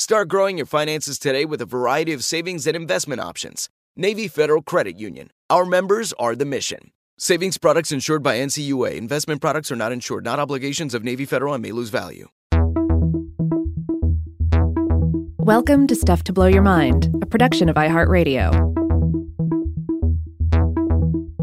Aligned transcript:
Start 0.00 0.28
growing 0.28 0.58
your 0.58 0.64
finances 0.64 1.18
today 1.18 1.44
with 1.44 1.60
a 1.60 1.66
variety 1.66 2.12
of 2.12 2.22
savings 2.22 2.68
and 2.68 2.76
investment 2.76 3.20
options. 3.20 3.68
Navy 3.96 4.28
Federal 4.28 4.62
Credit 4.62 4.96
Union. 4.96 5.32
Our 5.50 5.64
members 5.64 6.12
are 6.20 6.36
the 6.36 6.44
mission. 6.44 6.92
Savings 7.18 7.58
products 7.58 7.90
insured 7.90 8.22
by 8.22 8.36
NCUA. 8.36 8.94
Investment 8.94 9.40
products 9.40 9.72
are 9.72 9.76
not 9.76 9.90
insured, 9.90 10.24
not 10.24 10.38
obligations 10.38 10.94
of 10.94 11.02
Navy 11.02 11.24
Federal 11.24 11.52
and 11.52 11.60
may 11.64 11.72
lose 11.72 11.90
value. 11.90 12.28
Welcome 15.40 15.88
to 15.88 15.96
Stuff 15.96 16.22
to 16.22 16.32
Blow 16.32 16.46
Your 16.46 16.62
Mind, 16.62 17.12
a 17.20 17.26
production 17.26 17.68
of 17.68 17.74
iHeartRadio. 17.74 18.54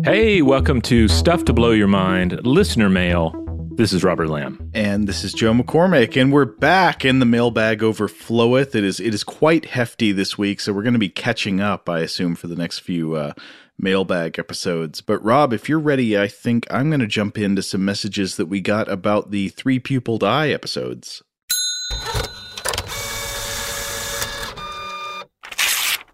Hey, 0.06 0.42
welcome 0.42 0.82
to 0.84 1.10
Stuff 1.10 1.44
to 1.44 1.52
Blow 1.52 1.72
Your 1.72 1.90
Mind, 1.90 2.40
listener 2.46 2.88
mail. 2.88 3.34
This 3.78 3.92
is 3.92 4.06
Robert 4.06 4.30
Lamb. 4.30 4.72
And 4.74 5.06
this 5.06 5.26
is 5.26 5.34
Joe 5.34 5.52
McCormick, 5.54 6.20
and 6.20 6.32
we're 6.32 6.46
back 6.46 7.04
in 7.04 7.20
the 7.20 7.26
mailbag 7.26 7.80
overfloweth. 7.80 8.74
It 8.74 8.86
is 8.86 9.02
it 9.02 9.14
is 9.14 9.24
quite 9.26 9.66
hefty 9.66 10.14
this 10.14 10.38
week, 10.38 10.62
so 10.62 10.72
we're 10.72 10.82
going 10.84 10.94
to 10.94 11.00
be 11.00 11.10
catching 11.10 11.60
up, 11.60 11.90
I 11.90 12.00
assume, 12.00 12.36
for 12.36 12.48
the 12.48 12.56
next 12.56 12.80
few 12.80 13.16
uh, 13.16 13.34
mailbag 13.78 14.40
episodes. 14.40 15.02
But 15.02 15.24
Rob, 15.24 15.52
if 15.52 15.68
you're 15.68 15.80
ready, 15.80 16.18
I 16.18 16.28
think 16.30 16.66
I'm 16.72 16.90
going 16.90 17.02
to 17.02 17.08
jump 17.08 17.38
into 17.38 17.62
some 17.62 17.84
messages 17.84 18.38
that 18.38 18.46
we 18.46 18.62
got 18.62 18.90
about 18.90 19.32
the 19.32 19.50
three 19.50 19.80
pupiled 19.80 20.24
eye 20.24 20.50
episodes. 20.50 21.22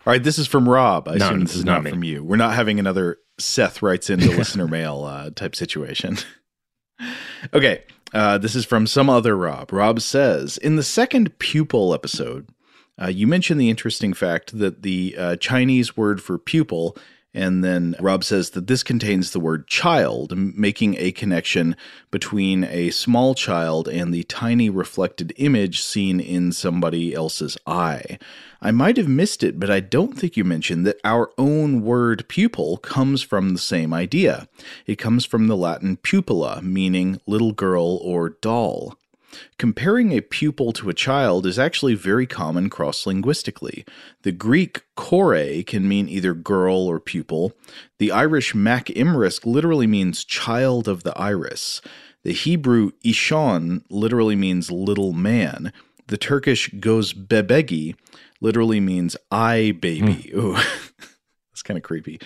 All 0.04 0.12
right, 0.14 0.24
this 0.24 0.40
is 0.40 0.48
from 0.48 0.68
Rob. 0.68 1.08
I 1.08 1.18
No, 1.18 1.26
assume 1.28 1.40
this 1.42 1.50
this 1.50 1.56
is 1.58 1.60
is 1.60 1.66
not 1.66 1.84
not 1.84 1.92
from 1.92 2.04
you. 2.04 2.24
We're 2.24 2.38
not 2.38 2.56
having 2.56 2.80
another 2.80 3.18
Seth 3.38 3.84
writes 3.84 4.10
into 4.10 4.32
listener 4.32 4.68
mail 4.68 5.04
uh, 5.04 5.30
type 5.30 5.56
situation. 5.56 6.18
okay, 7.54 7.84
uh, 8.14 8.38
this 8.38 8.56
is 8.56 8.66
from 8.66 8.88
some 8.88 9.10
other 9.10 9.38
Rob. 9.38 9.72
Rob 9.72 10.02
says 10.02 10.58
In 10.58 10.76
the 10.76 10.84
second 10.84 11.38
pupil 11.40 11.94
episode, 11.94 12.48
uh, 13.02 13.08
you 13.08 13.28
mentioned 13.28 13.60
the 13.60 13.70
interesting 13.70 14.14
fact 14.14 14.58
that 14.58 14.84
the 14.84 15.16
uh, 15.18 15.36
Chinese 15.38 15.98
word 15.98 16.22
for 16.22 16.38
pupil, 16.38 16.98
and 17.34 17.64
then 17.64 17.96
Rob 18.00 18.24
says 18.24 18.50
that 18.52 18.68
this 18.68 18.84
contains 18.84 19.32
the 19.32 19.40
word 19.40 19.68
child, 19.68 20.36
making 20.36 20.96
a 20.98 21.14
connection 21.14 21.78
between 22.10 22.66
a 22.66 22.90
small 22.90 23.36
child 23.36 23.88
and 23.88 24.14
the 24.14 24.24
tiny 24.24 24.70
reflected 24.70 25.34
image 25.38 25.82
seen 25.82 26.20
in 26.20 26.52
somebody 26.52 27.14
else's 27.14 27.58
eye. 27.66 28.20
I 28.62 28.72
might 28.72 28.98
have 28.98 29.08
missed 29.08 29.44
it, 29.44 29.60
but 29.60 29.70
I 29.70 29.80
don't 29.80 30.18
think 30.18 30.36
you 30.36 30.44
mentioned 30.44 30.86
that 30.86 31.00
our 31.04 31.32
own 31.38 31.82
word 31.82 32.28
pupil 32.28 32.78
comes 32.78 33.22
from 33.22 33.50
the 33.50 33.60
same 33.60 33.94
idea. 33.94 34.48
It 34.86 34.98
comes 34.98 35.26
from 35.26 35.48
the 35.48 35.58
Latin 35.58 35.98
pupilla, 35.98 36.62
meaning 36.62 37.22
little 37.26 37.54
girl 37.54 37.98
or 38.04 38.30
doll. 38.42 38.98
Comparing 39.58 40.12
a 40.12 40.22
pupil 40.22 40.74
to 40.74 40.90
a 40.90 40.94
child 40.94 41.46
is 41.46 41.60
actually 41.60 41.94
very 41.94 42.26
common 42.26 42.70
cross 42.70 43.06
linguistically. 43.06 43.86
The 44.24 44.32
Greek 44.32 44.84
kore 44.96 45.64
can 45.66 45.88
mean 45.88 46.10
either 46.10 46.34
girl 46.34 46.88
or 46.88 47.00
pupil. 47.00 47.54
The 47.98 48.12
Irish 48.12 48.54
mac 48.56 48.88
imrisc 48.88 49.46
literally 49.46 49.88
means 49.88 50.24
child 50.24 50.88
of 50.88 51.04
the 51.04 51.18
iris. 51.18 51.82
The 52.24 52.34
Hebrew 52.34 52.92
ishon 53.04 53.84
literally 53.90 54.36
means 54.36 54.70
little 54.72 55.14
man. 55.14 55.74
The 56.08 56.18
Turkish 56.18 56.70
goz 56.80 57.14
bebegi 57.14 57.96
literally 58.42 58.80
means 58.80 59.16
eye 59.32 59.72
baby. 59.80 60.32
Hmm. 60.34 60.54
That's 60.54 60.92
kind 61.72 61.78
of 61.78 61.84
creepy. 61.84 62.20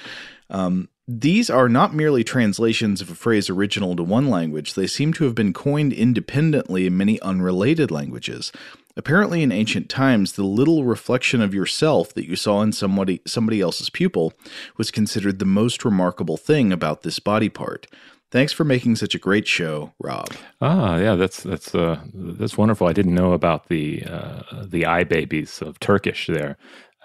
Um, 0.49 0.89
these 1.07 1.51
are 1.51 1.69
not 1.69 1.93
merely 1.93 2.23
translations 2.23 2.99
of 2.99 3.11
a 3.11 3.15
phrase 3.15 3.47
original 3.47 3.95
to 3.95 4.03
one 4.03 4.27
language, 4.27 4.73
they 4.73 4.87
seem 4.87 5.13
to 5.13 5.25
have 5.25 5.35
been 5.35 5.53
coined 5.53 5.93
independently 5.93 6.87
in 6.87 6.97
many 6.97 7.21
unrelated 7.21 7.91
languages. 7.91 8.51
Apparently, 8.97 9.43
in 9.43 9.51
ancient 9.51 9.87
times, 9.87 10.33
the 10.33 10.43
little 10.43 10.83
reflection 10.83 11.41
of 11.41 11.53
yourself 11.53 12.13
that 12.15 12.27
you 12.27 12.35
saw 12.35 12.61
in 12.61 12.71
somebody, 12.71 13.21
somebody 13.27 13.61
else's 13.61 13.89
pupil 13.89 14.33
was 14.77 14.89
considered 14.89 15.37
the 15.37 15.45
most 15.45 15.85
remarkable 15.85 16.37
thing 16.37 16.71
about 16.71 17.03
this 17.03 17.19
body 17.19 17.49
part. 17.49 17.85
Thanks 18.31 18.53
for 18.53 18.63
making 18.63 18.95
such 18.95 19.13
a 19.13 19.19
great 19.19 19.47
show, 19.47 19.93
Rob. 19.99 20.29
Ah, 20.59 20.97
yeah, 20.97 21.15
that's 21.15 21.43
that's 21.43 21.75
uh, 21.75 21.99
that's 22.13 22.57
wonderful. 22.57 22.87
I 22.87 22.93
didn't 22.93 23.13
know 23.13 23.33
about 23.33 23.67
the 23.67 24.03
uh, 24.05 24.65
the 24.65 24.85
eye 24.85 25.03
babies 25.03 25.61
of 25.61 25.79
Turkish 25.79 26.25
there. 26.27 26.57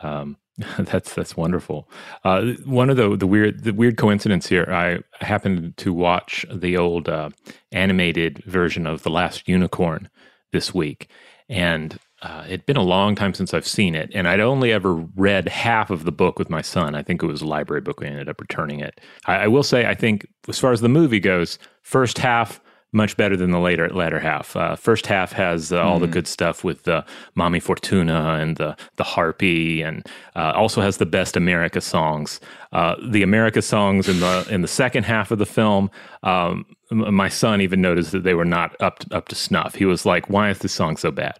Um, 0.02 0.38
that's 0.78 1.14
that's 1.14 1.36
wonderful. 1.36 1.88
Uh, 2.24 2.52
one 2.64 2.90
of 2.90 2.96
the 2.96 3.16
the 3.16 3.26
weird 3.26 3.64
the 3.64 3.72
weird 3.72 3.96
coincidence 3.96 4.46
here. 4.46 4.66
I 4.70 5.00
happened 5.24 5.76
to 5.78 5.92
watch 5.92 6.44
the 6.52 6.76
old 6.76 7.08
uh, 7.08 7.30
animated 7.72 8.42
version 8.44 8.86
of 8.86 9.02
The 9.02 9.10
Last 9.10 9.48
Unicorn 9.48 10.08
this 10.52 10.74
week, 10.74 11.08
and 11.48 11.98
uh, 12.22 12.44
it'd 12.46 12.66
been 12.66 12.76
a 12.76 12.82
long 12.82 13.14
time 13.14 13.32
since 13.32 13.54
I've 13.54 13.66
seen 13.66 13.94
it, 13.94 14.10
and 14.14 14.28
I'd 14.28 14.40
only 14.40 14.72
ever 14.72 14.94
read 14.94 15.48
half 15.48 15.90
of 15.90 16.04
the 16.04 16.12
book 16.12 16.38
with 16.38 16.50
my 16.50 16.60
son. 16.60 16.94
I 16.94 17.02
think 17.02 17.22
it 17.22 17.26
was 17.26 17.42
a 17.42 17.46
library 17.46 17.80
book. 17.80 18.00
We 18.00 18.06
ended 18.06 18.28
up 18.28 18.40
returning 18.40 18.80
it. 18.80 19.00
I, 19.26 19.36
I 19.36 19.46
will 19.48 19.62
say, 19.62 19.86
I 19.86 19.94
think 19.94 20.26
as 20.48 20.58
far 20.58 20.72
as 20.72 20.82
the 20.82 20.88
movie 20.88 21.20
goes, 21.20 21.58
first 21.82 22.18
half 22.18 22.60
much 22.92 23.16
better 23.16 23.36
than 23.36 23.50
the 23.50 23.60
later 23.60 23.88
latter 23.88 24.18
half. 24.18 24.56
Uh, 24.56 24.76
first 24.76 25.06
half 25.06 25.32
has 25.32 25.72
uh, 25.72 25.80
all 25.80 25.98
the 25.98 26.06
good 26.06 26.26
stuff 26.26 26.64
with 26.64 26.82
the 26.84 27.04
Mommy 27.34 27.60
Fortuna 27.60 28.38
and 28.40 28.56
the 28.56 28.76
the 28.96 29.04
harpy, 29.04 29.82
and 29.82 30.06
uh, 30.34 30.52
also 30.54 30.80
has 30.80 30.96
the 30.96 31.06
best 31.06 31.36
America 31.36 31.80
songs. 31.80 32.40
Uh, 32.72 32.94
the 33.08 33.22
America 33.22 33.60
songs 33.60 34.08
in 34.08 34.20
the 34.20 34.46
in 34.50 34.62
the 34.62 34.68
second 34.68 35.02
half 35.04 35.32
of 35.32 35.38
the 35.38 35.46
film, 35.46 35.90
um, 36.22 36.64
my 36.92 37.28
son 37.28 37.60
even 37.60 37.80
noticed 37.80 38.12
that 38.12 38.22
they 38.22 38.34
were 38.34 38.44
not 38.44 38.76
up 38.80 39.00
to, 39.00 39.16
up 39.16 39.26
to 39.28 39.34
snuff. 39.34 39.74
He 39.74 39.84
was 39.84 40.06
like, 40.06 40.30
"Why 40.30 40.50
is 40.50 40.60
this 40.60 40.72
song 40.72 40.96
so 40.96 41.10
bad?" 41.10 41.38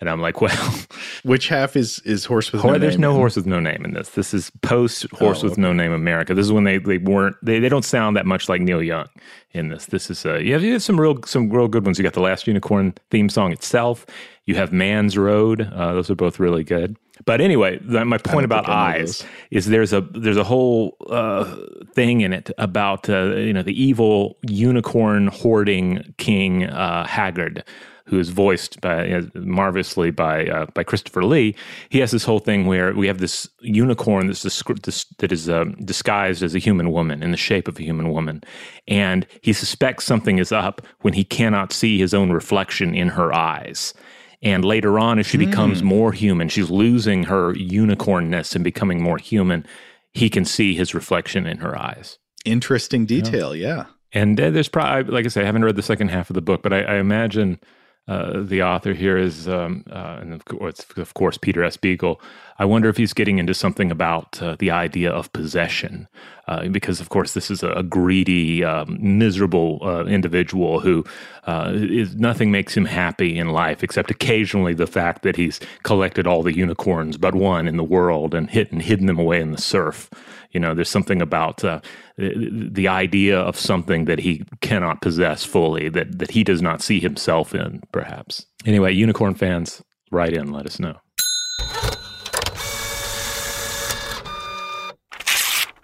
And 0.00 0.10
I'm 0.10 0.20
like, 0.20 0.40
"Well, 0.40 0.74
which 1.22 1.46
half 1.46 1.76
is 1.76 2.00
is 2.00 2.24
horse 2.24 2.50
with 2.50 2.64
no 2.64 2.78
there's 2.78 2.94
name? 2.94 3.00
no 3.02 3.14
horse 3.14 3.36
with 3.36 3.46
no 3.46 3.60
name 3.60 3.84
in 3.84 3.92
this. 3.94 4.10
This 4.10 4.34
is 4.34 4.50
post 4.62 5.06
horse 5.12 5.44
Oh, 5.44 5.48
with 5.48 5.56
no 5.56 5.72
name 5.72 5.92
America. 5.92 6.34
This 6.34 6.46
is 6.46 6.52
when 6.52 6.64
they 6.64 6.78
they 6.78 6.98
weren't 6.98 7.36
they, 7.44 7.60
they 7.60 7.68
don't 7.68 7.84
sound 7.84 8.16
that 8.16 8.26
much 8.26 8.48
like 8.48 8.60
Neil 8.60 8.82
Young 8.82 9.06
in 9.52 9.68
this. 9.68 9.86
This 9.86 10.10
is 10.10 10.26
uh, 10.26 10.38
you 10.38 10.52
have, 10.52 10.64
you 10.64 10.72
have 10.72 10.82
some 10.82 11.00
real 11.00 11.20
some 11.26 11.48
real 11.48 11.68
good 11.68 11.84
ones. 11.84 11.96
You 11.96 12.02
got 12.02 12.14
the 12.14 12.20
Last 12.20 12.48
Unicorn 12.48 12.94
theme 13.10 13.28
song 13.28 13.52
itself. 13.52 14.04
You 14.46 14.56
have 14.56 14.72
Man's 14.72 15.16
Road. 15.16 15.60
Uh, 15.72 15.94
those 15.94 16.10
are 16.10 16.16
both 16.16 16.40
really 16.40 16.64
good. 16.64 16.96
But 17.24 17.40
anyway, 17.40 17.78
th- 17.78 18.04
my 18.06 18.18
point 18.18 18.44
about 18.44 18.66
know 18.66 18.74
eyes 18.74 19.24
is 19.50 19.66
there's 19.66 19.92
a 19.92 20.00
there's 20.00 20.36
a 20.36 20.44
whole 20.44 20.96
uh, 21.08 21.56
thing 21.94 22.22
in 22.22 22.32
it 22.32 22.50
about 22.58 23.08
uh, 23.08 23.36
you 23.36 23.52
know 23.52 23.62
the 23.62 23.80
evil 23.80 24.38
unicorn 24.48 25.28
hoarding 25.28 26.14
king 26.18 26.64
uh, 26.64 27.06
Haggard, 27.06 27.64
who 28.06 28.18
is 28.18 28.30
voiced 28.30 28.80
by 28.80 29.10
uh, 29.12 29.22
marvelously 29.34 30.10
by 30.10 30.46
uh, 30.46 30.66
by 30.74 30.82
Christopher 30.82 31.24
Lee. 31.24 31.54
He 31.90 32.00
has 32.00 32.10
this 32.10 32.24
whole 32.24 32.40
thing 32.40 32.66
where 32.66 32.92
we 32.94 33.06
have 33.06 33.18
this 33.18 33.48
unicorn 33.60 34.26
that's 34.26 34.42
this, 34.42 35.04
that 35.18 35.30
is 35.30 35.48
um, 35.48 35.74
disguised 35.84 36.42
as 36.42 36.54
a 36.54 36.58
human 36.58 36.90
woman 36.90 37.22
in 37.22 37.30
the 37.30 37.36
shape 37.36 37.68
of 37.68 37.78
a 37.78 37.82
human 37.82 38.10
woman, 38.10 38.42
and 38.88 39.26
he 39.42 39.52
suspects 39.52 40.04
something 40.04 40.38
is 40.38 40.50
up 40.50 40.80
when 41.02 41.14
he 41.14 41.24
cannot 41.24 41.72
see 41.72 41.98
his 41.98 42.12
own 42.12 42.32
reflection 42.32 42.94
in 42.94 43.08
her 43.08 43.32
eyes. 43.32 43.94
And 44.42 44.64
later 44.64 44.98
on, 44.98 45.20
as 45.20 45.26
she 45.26 45.38
becomes 45.38 45.84
more 45.84 46.12
human, 46.12 46.48
she's 46.48 46.68
losing 46.68 47.24
her 47.24 47.54
unicornness 47.54 48.56
and 48.56 48.64
becoming 48.64 49.00
more 49.00 49.18
human. 49.18 49.64
He 50.12 50.28
can 50.28 50.44
see 50.44 50.74
his 50.74 50.94
reflection 50.94 51.46
in 51.46 51.58
her 51.58 51.78
eyes. 51.78 52.18
Interesting 52.44 53.06
detail. 53.06 53.54
Yeah. 53.54 53.86
And 54.12 54.40
uh, 54.40 54.50
there's 54.50 54.68
probably, 54.68 55.12
like 55.12 55.24
I 55.24 55.28
say, 55.28 55.42
I 55.42 55.46
haven't 55.46 55.64
read 55.64 55.76
the 55.76 55.82
second 55.82 56.08
half 56.08 56.28
of 56.28 56.34
the 56.34 56.42
book, 56.42 56.62
but 56.62 56.72
I, 56.72 56.82
I 56.82 56.94
imagine 56.96 57.60
uh, 58.08 58.42
the 58.42 58.62
author 58.62 58.92
here 58.94 59.16
is, 59.16 59.48
um, 59.48 59.84
uh, 59.90 60.18
and 60.20 60.34
of 60.34 60.44
course, 60.44 60.84
of 60.96 61.14
course, 61.14 61.38
Peter 61.38 61.62
S. 61.62 61.76
Beagle. 61.76 62.20
I 62.62 62.64
wonder 62.64 62.88
if 62.88 62.96
he's 62.96 63.12
getting 63.12 63.40
into 63.40 63.54
something 63.54 63.90
about 63.90 64.40
uh, 64.40 64.54
the 64.56 64.70
idea 64.70 65.10
of 65.10 65.32
possession, 65.32 66.06
uh, 66.46 66.68
because 66.68 67.00
of 67.00 67.08
course 67.08 67.34
this 67.34 67.50
is 67.50 67.64
a, 67.64 67.82
greedy, 67.82 68.62
um, 68.62 68.98
miserable 69.00 69.80
uh, 69.82 70.04
individual 70.04 70.78
who 70.78 71.04
uh, 71.48 71.72
nothing 72.14 72.52
makes 72.52 72.76
him 72.76 72.84
happy 72.84 73.36
in 73.36 73.48
life 73.48 73.82
except 73.82 74.12
occasionally 74.12 74.74
the 74.74 74.86
fact 74.86 75.22
that 75.24 75.34
he's 75.34 75.58
collected 75.82 76.24
all 76.24 76.44
the 76.44 76.56
unicorns 76.56 77.16
but 77.16 77.34
one 77.34 77.66
in 77.66 77.78
the 77.78 77.82
world 77.82 78.32
and 78.32 78.48
hit 78.48 78.70
and 78.70 78.82
hidden 78.82 79.06
them 79.06 79.18
away 79.18 79.40
in 79.40 79.50
the 79.50 79.60
surf. 79.60 80.08
You 80.52 80.60
know, 80.60 80.72
there's 80.72 80.88
something 80.88 81.20
about 81.20 81.64
uh, 81.64 81.80
the 82.16 82.86
idea 82.86 83.40
of 83.40 83.58
something 83.58 84.04
that 84.04 84.20
he 84.20 84.44
cannot 84.60 85.00
possess 85.00 85.42
fully, 85.42 85.88
that 85.88 86.20
that 86.20 86.30
he 86.30 86.44
does 86.44 86.62
not 86.62 86.80
see 86.80 87.00
himself 87.00 87.56
in, 87.56 87.82
perhaps. 87.90 88.46
Anyway, 88.64 88.92
unicorn 88.92 89.34
fans, 89.34 89.82
write 90.12 90.32
in, 90.32 90.52
let 90.52 90.66
us 90.66 90.78
know. 90.78 91.00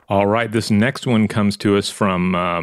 All 0.08 0.26
right, 0.26 0.50
this 0.50 0.70
next 0.70 1.06
one 1.06 1.28
comes 1.28 1.56
to 1.58 1.76
us 1.76 1.90
from. 1.90 2.34
Uh, 2.34 2.62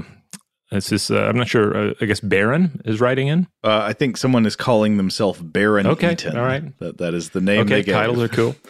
this 0.71 0.91
is 0.91 1.11
uh, 1.11 1.25
I'm 1.25 1.37
not 1.37 1.47
sure. 1.47 1.75
Uh, 1.77 1.93
I 2.01 2.05
guess 2.05 2.19
Baron 2.19 2.81
is 2.85 2.99
writing 2.99 3.27
in. 3.27 3.47
Uh, 3.63 3.81
I 3.83 3.93
think 3.93 4.17
someone 4.17 4.45
is 4.45 4.55
calling 4.55 4.97
themselves 4.97 5.39
Baron 5.41 5.85
Okay, 5.87 6.13
Eaton. 6.13 6.37
all 6.37 6.43
right. 6.43 6.77
That, 6.79 6.97
that 6.97 7.13
is 7.13 7.29
the 7.29 7.41
name 7.41 7.61
Okay, 7.61 7.83
titles 7.83 8.19
are 8.21 8.27
cool. 8.27 8.55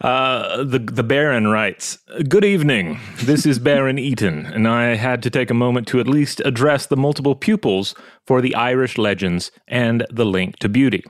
Uh, 0.00 0.64
the 0.64 0.78
the 0.78 1.02
Baron 1.02 1.48
writes, 1.48 1.98
"Good 2.26 2.42
evening. 2.42 2.98
This 3.18 3.44
is 3.44 3.58
Baron 3.58 3.98
Eaton, 3.98 4.46
and 4.46 4.66
I 4.66 4.94
had 4.94 5.22
to 5.24 5.28
take 5.28 5.50
a 5.50 5.54
moment 5.54 5.86
to 5.88 6.00
at 6.00 6.08
least 6.08 6.40
address 6.46 6.86
the 6.86 6.96
multiple 6.96 7.34
pupils 7.34 7.94
for 8.26 8.40
the 8.40 8.54
Irish 8.54 8.96
legends 8.96 9.50
and 9.68 10.06
the 10.10 10.24
link 10.24 10.56
to 10.60 10.70
beauty." 10.70 11.04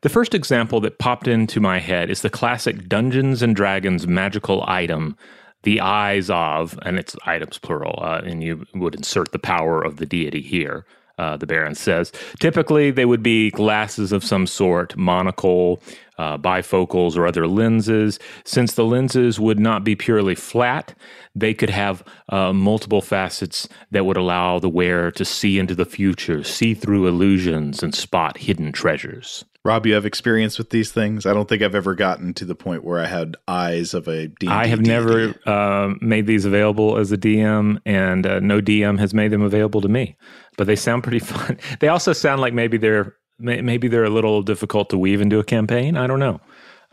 The 0.00 0.08
first 0.08 0.34
example 0.34 0.80
that 0.80 0.98
popped 0.98 1.28
into 1.28 1.60
my 1.60 1.78
head 1.78 2.08
is 2.08 2.22
the 2.22 2.30
classic 2.30 2.88
Dungeons 2.88 3.42
and 3.42 3.54
Dragons 3.54 4.06
magical 4.06 4.64
item, 4.66 5.18
the 5.66 5.80
eyes 5.80 6.30
of, 6.30 6.78
and 6.82 6.96
it's 6.96 7.16
items 7.26 7.58
plural, 7.58 7.98
uh, 8.00 8.20
and 8.24 8.40
you 8.40 8.64
would 8.72 8.94
insert 8.94 9.32
the 9.32 9.38
power 9.38 9.82
of 9.82 9.96
the 9.96 10.06
deity 10.06 10.40
here. 10.40 10.86
Uh, 11.18 11.34
the 11.34 11.46
Baron 11.46 11.74
says. 11.74 12.12
Typically, 12.40 12.90
they 12.90 13.06
would 13.06 13.22
be 13.22 13.50
glasses 13.50 14.12
of 14.12 14.22
some 14.22 14.46
sort, 14.46 14.94
monocle, 14.98 15.82
uh, 16.18 16.38
bifocals, 16.38 17.16
or 17.16 17.26
other 17.26 17.46
lenses. 17.46 18.18
Since 18.44 18.74
the 18.74 18.84
lenses 18.84 19.38
would 19.40 19.58
not 19.58 19.84
be 19.84 19.96
purely 19.96 20.34
flat, 20.34 20.94
they 21.34 21.54
could 21.54 21.70
have 21.70 22.02
uh, 22.28 22.52
multiple 22.52 23.02
facets 23.02 23.68
that 23.90 24.06
would 24.06 24.16
allow 24.16 24.58
the 24.58 24.68
wearer 24.68 25.10
to 25.12 25.24
see 25.24 25.58
into 25.58 25.74
the 25.74 25.84
future, 25.84 26.42
see 26.42 26.74
through 26.74 27.06
illusions, 27.06 27.82
and 27.82 27.94
spot 27.94 28.38
hidden 28.38 28.72
treasures. 28.72 29.44
Rob, 29.66 29.84
you 29.84 29.94
have 29.94 30.06
experience 30.06 30.58
with 30.58 30.70
these 30.70 30.92
things. 30.92 31.26
I 31.26 31.34
don't 31.34 31.48
think 31.48 31.60
I've 31.60 31.74
ever 31.74 31.96
gotten 31.96 32.32
to 32.34 32.44
the 32.44 32.54
point 32.54 32.84
where 32.84 33.00
I 33.00 33.06
had 33.06 33.36
eyes 33.48 33.94
of 33.94 34.06
a 34.06 34.28
D&D 34.28 34.46
I 34.46 34.68
have 34.68 34.80
never 34.80 35.34
uh, 35.44 35.92
made 36.00 36.28
these 36.28 36.44
available 36.44 36.96
as 36.98 37.10
a 37.10 37.18
DM, 37.18 37.80
and 37.84 38.24
uh, 38.24 38.38
no 38.38 38.60
DM 38.60 38.96
has 39.00 39.12
made 39.12 39.32
them 39.32 39.42
available 39.42 39.80
to 39.80 39.88
me. 39.88 40.16
But 40.56 40.68
they 40.68 40.76
sound 40.76 41.02
pretty 41.02 41.18
fun. 41.34 41.58
They 41.80 41.88
also 41.88 42.12
sound 42.12 42.40
like 42.40 42.54
maybe 42.54 42.78
they're 42.78 43.16
may- 43.38 43.60
maybe 43.60 43.88
they're 43.88 44.04
a 44.04 44.10
little 44.10 44.42
difficult 44.42 44.90
to 44.90 44.98
weave 44.98 45.20
into 45.20 45.38
a 45.38 45.44
campaign. 45.44 45.96
I 45.96 46.06
don't 46.06 46.20
know. 46.20 46.40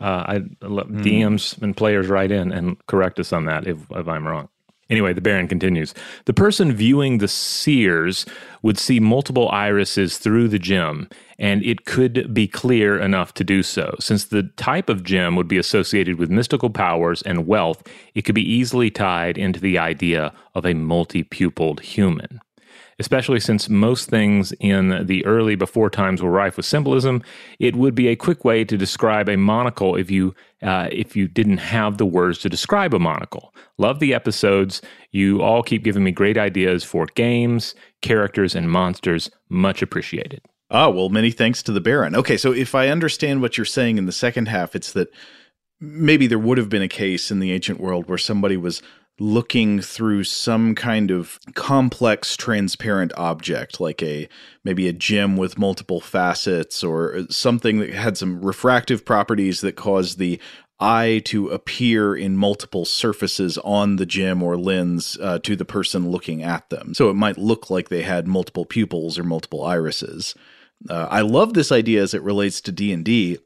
Uh, 0.00 0.24
I 0.26 0.34
let 0.60 0.88
DMs 0.88 1.60
and 1.62 1.76
players 1.76 2.08
write 2.08 2.32
in 2.32 2.52
and 2.52 2.84
correct 2.86 3.20
us 3.20 3.32
on 3.32 3.44
that 3.46 3.66
if, 3.66 3.78
if 3.90 4.08
I'm 4.08 4.26
wrong. 4.26 4.48
Anyway, 4.90 5.14
the 5.14 5.20
Baron 5.22 5.48
continues. 5.48 5.94
The 6.26 6.34
person 6.34 6.72
viewing 6.72 7.18
the 7.18 7.28
seers 7.28 8.26
would 8.62 8.78
see 8.78 9.00
multiple 9.00 9.48
irises 9.48 10.18
through 10.18 10.48
the 10.48 10.58
gem, 10.58 11.08
and 11.38 11.64
it 11.64 11.86
could 11.86 12.34
be 12.34 12.46
clear 12.46 12.98
enough 12.98 13.32
to 13.34 13.44
do 13.44 13.62
so. 13.62 13.94
Since 13.98 14.26
the 14.26 14.42
type 14.56 14.90
of 14.90 15.02
gem 15.02 15.36
would 15.36 15.48
be 15.48 15.56
associated 15.56 16.18
with 16.18 16.28
mystical 16.28 16.68
powers 16.68 17.22
and 17.22 17.46
wealth, 17.46 17.82
it 18.14 18.22
could 18.22 18.34
be 18.34 18.48
easily 18.48 18.90
tied 18.90 19.38
into 19.38 19.58
the 19.58 19.78
idea 19.78 20.34
of 20.54 20.66
a 20.66 20.74
multi 20.74 21.22
pupiled 21.22 21.80
human 21.80 22.40
especially 22.98 23.40
since 23.40 23.68
most 23.68 24.08
things 24.08 24.52
in 24.60 25.06
the 25.06 25.24
early 25.26 25.54
before 25.54 25.90
times 25.90 26.22
were 26.22 26.30
rife 26.30 26.56
with 26.56 26.66
symbolism. 26.66 27.22
It 27.58 27.76
would 27.76 27.94
be 27.94 28.08
a 28.08 28.16
quick 28.16 28.44
way 28.44 28.64
to 28.64 28.76
describe 28.76 29.28
a 29.28 29.36
monocle 29.36 29.96
if 29.96 30.10
you 30.10 30.34
uh, 30.62 30.88
if 30.90 31.14
you 31.14 31.28
didn't 31.28 31.58
have 31.58 31.98
the 31.98 32.06
words 32.06 32.38
to 32.38 32.48
describe 32.48 32.94
a 32.94 32.98
monocle. 32.98 33.54
Love 33.76 34.00
the 34.00 34.14
episodes. 34.14 34.80
You 35.10 35.42
all 35.42 35.62
keep 35.62 35.84
giving 35.84 36.04
me 36.04 36.10
great 36.10 36.38
ideas 36.38 36.84
for 36.84 37.06
games, 37.14 37.74
characters, 38.00 38.54
and 38.54 38.70
monsters. 38.70 39.30
Much 39.48 39.82
appreciated. 39.82 40.40
Oh, 40.70 40.90
well, 40.90 41.08
many 41.08 41.30
thanks 41.30 41.62
to 41.64 41.72
the 41.72 41.80
Baron. 41.80 42.16
Okay, 42.16 42.36
so 42.36 42.52
if 42.52 42.74
I 42.74 42.88
understand 42.88 43.42
what 43.42 43.58
you're 43.58 43.64
saying 43.66 43.98
in 43.98 44.06
the 44.06 44.12
second 44.12 44.48
half, 44.48 44.74
it's 44.74 44.92
that 44.92 45.08
maybe 45.80 46.26
there 46.26 46.38
would 46.38 46.58
have 46.58 46.68
been 46.68 46.82
a 46.82 46.88
case 46.88 47.30
in 47.30 47.40
the 47.40 47.52
ancient 47.52 47.80
world 47.80 48.08
where 48.08 48.18
somebody 48.18 48.56
was 48.56 48.82
looking 49.20 49.80
through 49.80 50.24
some 50.24 50.74
kind 50.74 51.10
of 51.10 51.38
complex 51.54 52.36
transparent 52.36 53.12
object 53.16 53.80
like 53.80 54.02
a 54.02 54.28
maybe 54.64 54.88
a 54.88 54.92
gem 54.92 55.36
with 55.36 55.56
multiple 55.56 56.00
facets 56.00 56.82
or 56.82 57.24
something 57.30 57.78
that 57.78 57.90
had 57.90 58.18
some 58.18 58.40
refractive 58.44 59.04
properties 59.04 59.60
that 59.60 59.76
caused 59.76 60.18
the 60.18 60.40
eye 60.80 61.22
to 61.24 61.48
appear 61.50 62.16
in 62.16 62.36
multiple 62.36 62.84
surfaces 62.84 63.56
on 63.58 63.96
the 63.96 64.06
gem 64.06 64.42
or 64.42 64.56
lens 64.56 65.16
uh, 65.20 65.38
to 65.38 65.54
the 65.54 65.64
person 65.64 66.10
looking 66.10 66.42
at 66.42 66.68
them. 66.70 66.92
So 66.94 67.08
it 67.08 67.14
might 67.14 67.38
look 67.38 67.70
like 67.70 67.88
they 67.88 68.02
had 68.02 68.26
multiple 68.26 68.66
pupils 68.66 69.16
or 69.16 69.22
multiple 69.22 69.64
irises. 69.64 70.34
Uh, 70.90 71.06
i 71.10 71.20
love 71.20 71.54
this 71.54 71.72
idea 71.72 72.02
as 72.02 72.12
it 72.12 72.22
relates 72.22 72.60
to 72.60 72.72
d&d 72.72 73.38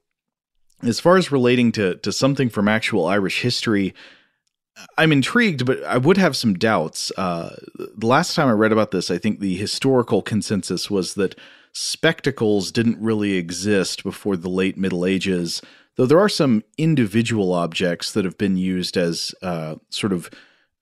as 0.83 0.99
far 0.99 1.17
as 1.17 1.31
relating 1.31 1.71
to 1.71 1.95
to 1.97 2.11
something 2.11 2.49
from 2.49 2.67
actual 2.67 3.07
irish 3.07 3.43
history 3.43 3.95
I'm 4.97 5.13
intrigued, 5.13 5.67
but 5.67 5.83
I 5.85 5.99
would 5.99 6.17
have 6.17 6.37
some 6.37 6.55
doubts. 6.55 7.11
Uh, 7.17 7.57
the 7.97 8.07
last 8.07 8.35
time 8.35 8.49
I 8.49 8.53
read 8.53 8.73
about 8.73 8.91
this, 8.91 9.11
I 9.11 9.19
think 9.19 9.41
the 9.41 9.57
historical 9.57 10.23
consensus 10.23 10.91
was 10.91 11.15
that 11.15 11.39
spectacles 11.73 12.73
didn't 12.73 13.01
really 13.01 13.35
exist 13.35 14.03
before 14.03 14.37
the 14.37 14.49
late 14.49 14.77
Middle 14.77 15.07
Ages, 15.07 15.63
though 15.97 16.07
there 16.07 16.21
are 16.21 16.29
some 16.29 16.63
individual 16.77 17.53
objects 17.53 18.13
that 18.13 18.25
have 18.25 18.39
been 18.39 18.57
used 18.57 18.97
as 18.97 19.35
uh, 19.43 19.77
sort 19.91 20.13
of 20.13 20.31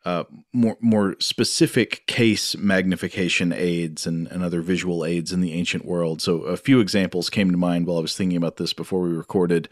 uh, 0.04 0.22
more 0.52 0.76
more 0.80 1.16
specific 1.18 2.06
case 2.06 2.56
magnification 2.56 3.52
aids 3.52 4.06
and, 4.06 4.28
and 4.28 4.44
other 4.44 4.60
visual 4.60 5.04
aids 5.04 5.32
in 5.32 5.40
the 5.40 5.52
ancient 5.52 5.84
world. 5.84 6.22
So 6.22 6.42
a 6.42 6.56
few 6.56 6.78
examples 6.78 7.28
came 7.28 7.50
to 7.50 7.56
mind 7.56 7.86
while 7.86 7.98
I 7.98 8.02
was 8.02 8.16
thinking 8.16 8.36
about 8.36 8.56
this 8.56 8.72
before 8.72 9.00
we 9.00 9.10
recorded. 9.10 9.68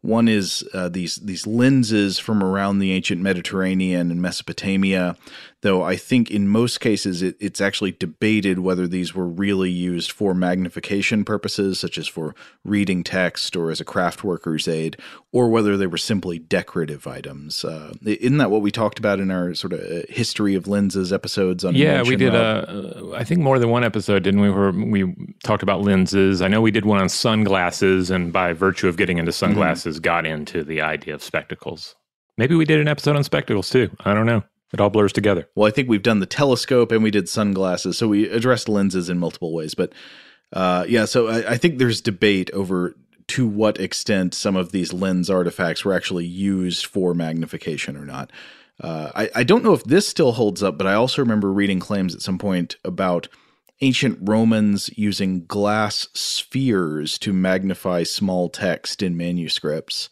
One 0.00 0.28
is 0.28 0.66
uh, 0.72 0.88
these 0.88 1.16
these 1.16 1.46
lenses 1.46 2.18
from 2.18 2.42
around 2.42 2.78
the 2.78 2.92
ancient 2.92 3.20
Mediterranean 3.20 4.10
and 4.10 4.22
Mesopotamia 4.22 5.16
though 5.62 5.82
I 5.82 5.96
think 5.96 6.30
in 6.30 6.48
most 6.48 6.80
cases 6.80 7.22
it, 7.22 7.36
it's 7.40 7.60
actually 7.60 7.92
debated 7.92 8.60
whether 8.60 8.86
these 8.86 9.14
were 9.14 9.26
really 9.26 9.70
used 9.70 10.12
for 10.12 10.34
magnification 10.34 11.24
purposes, 11.24 11.80
such 11.80 11.98
as 11.98 12.06
for 12.06 12.34
reading 12.64 13.02
text 13.02 13.56
or 13.56 13.70
as 13.70 13.80
a 13.80 13.84
craft 13.84 14.22
worker's 14.22 14.68
aid, 14.68 14.96
or 15.32 15.48
whether 15.48 15.76
they 15.76 15.86
were 15.86 15.98
simply 15.98 16.38
decorative 16.38 17.06
items. 17.06 17.64
Uh, 17.64 17.92
isn't 18.04 18.38
that 18.38 18.50
what 18.50 18.62
we 18.62 18.70
talked 18.70 18.98
about 18.98 19.20
in 19.20 19.30
our 19.30 19.54
sort 19.54 19.72
of 19.72 19.80
uh, 19.80 20.02
history 20.08 20.54
of 20.54 20.68
lenses 20.68 21.12
episodes? 21.12 21.64
On 21.64 21.74
yeah, 21.74 22.02
we 22.02 22.16
did. 22.16 22.34
Uh, 22.34 23.12
I 23.14 23.24
think 23.24 23.40
more 23.40 23.58
than 23.58 23.70
one 23.70 23.84
episode, 23.84 24.22
didn't 24.22 24.40
we? 24.40 24.50
Where 24.50 24.70
we 24.70 25.14
talked 25.42 25.62
about 25.62 25.82
lenses. 25.82 26.40
I 26.40 26.48
know 26.48 26.60
we 26.60 26.70
did 26.70 26.84
one 26.84 27.00
on 27.00 27.08
sunglasses, 27.08 28.10
and 28.10 28.32
by 28.32 28.52
virtue 28.52 28.88
of 28.88 28.96
getting 28.96 29.18
into 29.18 29.32
sunglasses, 29.32 29.96
mm-hmm. 29.96 30.02
got 30.02 30.26
into 30.26 30.62
the 30.62 30.80
idea 30.80 31.14
of 31.14 31.22
spectacles. 31.22 31.96
Maybe 32.36 32.54
we 32.54 32.64
did 32.64 32.80
an 32.80 32.86
episode 32.86 33.16
on 33.16 33.24
spectacles 33.24 33.68
too. 33.68 33.90
I 34.04 34.14
don't 34.14 34.26
know. 34.26 34.44
It 34.72 34.80
all 34.80 34.90
blurs 34.90 35.12
together. 35.12 35.48
Well, 35.54 35.66
I 35.66 35.70
think 35.70 35.88
we've 35.88 36.02
done 36.02 36.20
the 36.20 36.26
telescope 36.26 36.92
and 36.92 37.02
we 37.02 37.10
did 37.10 37.28
sunglasses, 37.28 37.96
so 37.96 38.08
we 38.08 38.28
addressed 38.28 38.68
lenses 38.68 39.08
in 39.08 39.18
multiple 39.18 39.52
ways. 39.52 39.74
But 39.74 39.92
uh, 40.52 40.84
yeah, 40.88 41.06
so 41.06 41.28
I, 41.28 41.52
I 41.52 41.56
think 41.56 41.78
there's 41.78 42.00
debate 42.00 42.50
over 42.52 42.94
to 43.28 43.46
what 43.46 43.80
extent 43.80 44.34
some 44.34 44.56
of 44.56 44.72
these 44.72 44.92
lens 44.92 45.30
artifacts 45.30 45.84
were 45.84 45.94
actually 45.94 46.26
used 46.26 46.86
for 46.86 47.14
magnification 47.14 47.96
or 47.96 48.04
not. 48.04 48.30
Uh, 48.80 49.10
I, 49.14 49.30
I, 49.36 49.42
don't 49.44 49.64
know 49.64 49.72
if 49.74 49.82
this 49.84 50.06
still 50.06 50.32
holds 50.32 50.62
up, 50.62 50.78
but 50.78 50.86
I 50.86 50.94
also 50.94 51.20
remember 51.20 51.52
reading 51.52 51.80
claims 51.80 52.14
at 52.14 52.22
some 52.22 52.38
point 52.38 52.76
about 52.84 53.28
ancient 53.80 54.18
Romans 54.22 54.88
using 54.96 55.44
glass 55.46 56.06
spheres 56.14 57.18
to 57.18 57.32
magnify 57.32 58.04
small 58.04 58.48
text 58.48 59.02
in 59.02 59.16
manuscripts. 59.16 60.08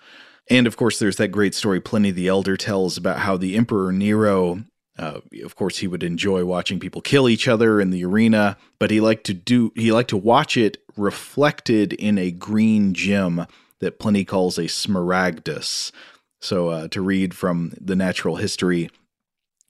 And 0.48 0.66
of 0.66 0.76
course, 0.76 0.98
there's 0.98 1.16
that 1.16 1.28
great 1.28 1.54
story 1.54 1.80
Pliny 1.80 2.10
the 2.10 2.28
Elder 2.28 2.56
tells 2.56 2.96
about 2.96 3.18
how 3.18 3.36
the 3.36 3.56
Emperor 3.56 3.92
Nero, 3.92 4.64
uh, 4.98 5.20
of 5.42 5.56
course, 5.56 5.78
he 5.78 5.88
would 5.88 6.02
enjoy 6.02 6.44
watching 6.44 6.78
people 6.78 7.00
kill 7.00 7.28
each 7.28 7.48
other 7.48 7.80
in 7.80 7.90
the 7.90 8.04
arena, 8.04 8.56
but 8.78 8.90
he 8.90 9.00
liked 9.00 9.24
to 9.24 9.34
do 9.34 9.72
he 9.74 9.92
liked 9.92 10.10
to 10.10 10.16
watch 10.16 10.56
it 10.56 10.78
reflected 10.96 11.92
in 11.92 12.16
a 12.16 12.30
green 12.30 12.94
gem 12.94 13.46
that 13.80 13.98
Pliny 13.98 14.24
calls 14.24 14.58
a 14.58 14.62
smaragdus. 14.62 15.90
So, 16.40 16.68
uh, 16.68 16.88
to 16.88 17.00
read 17.00 17.34
from 17.34 17.72
the 17.80 17.96
natural 17.96 18.36
history, 18.36 18.90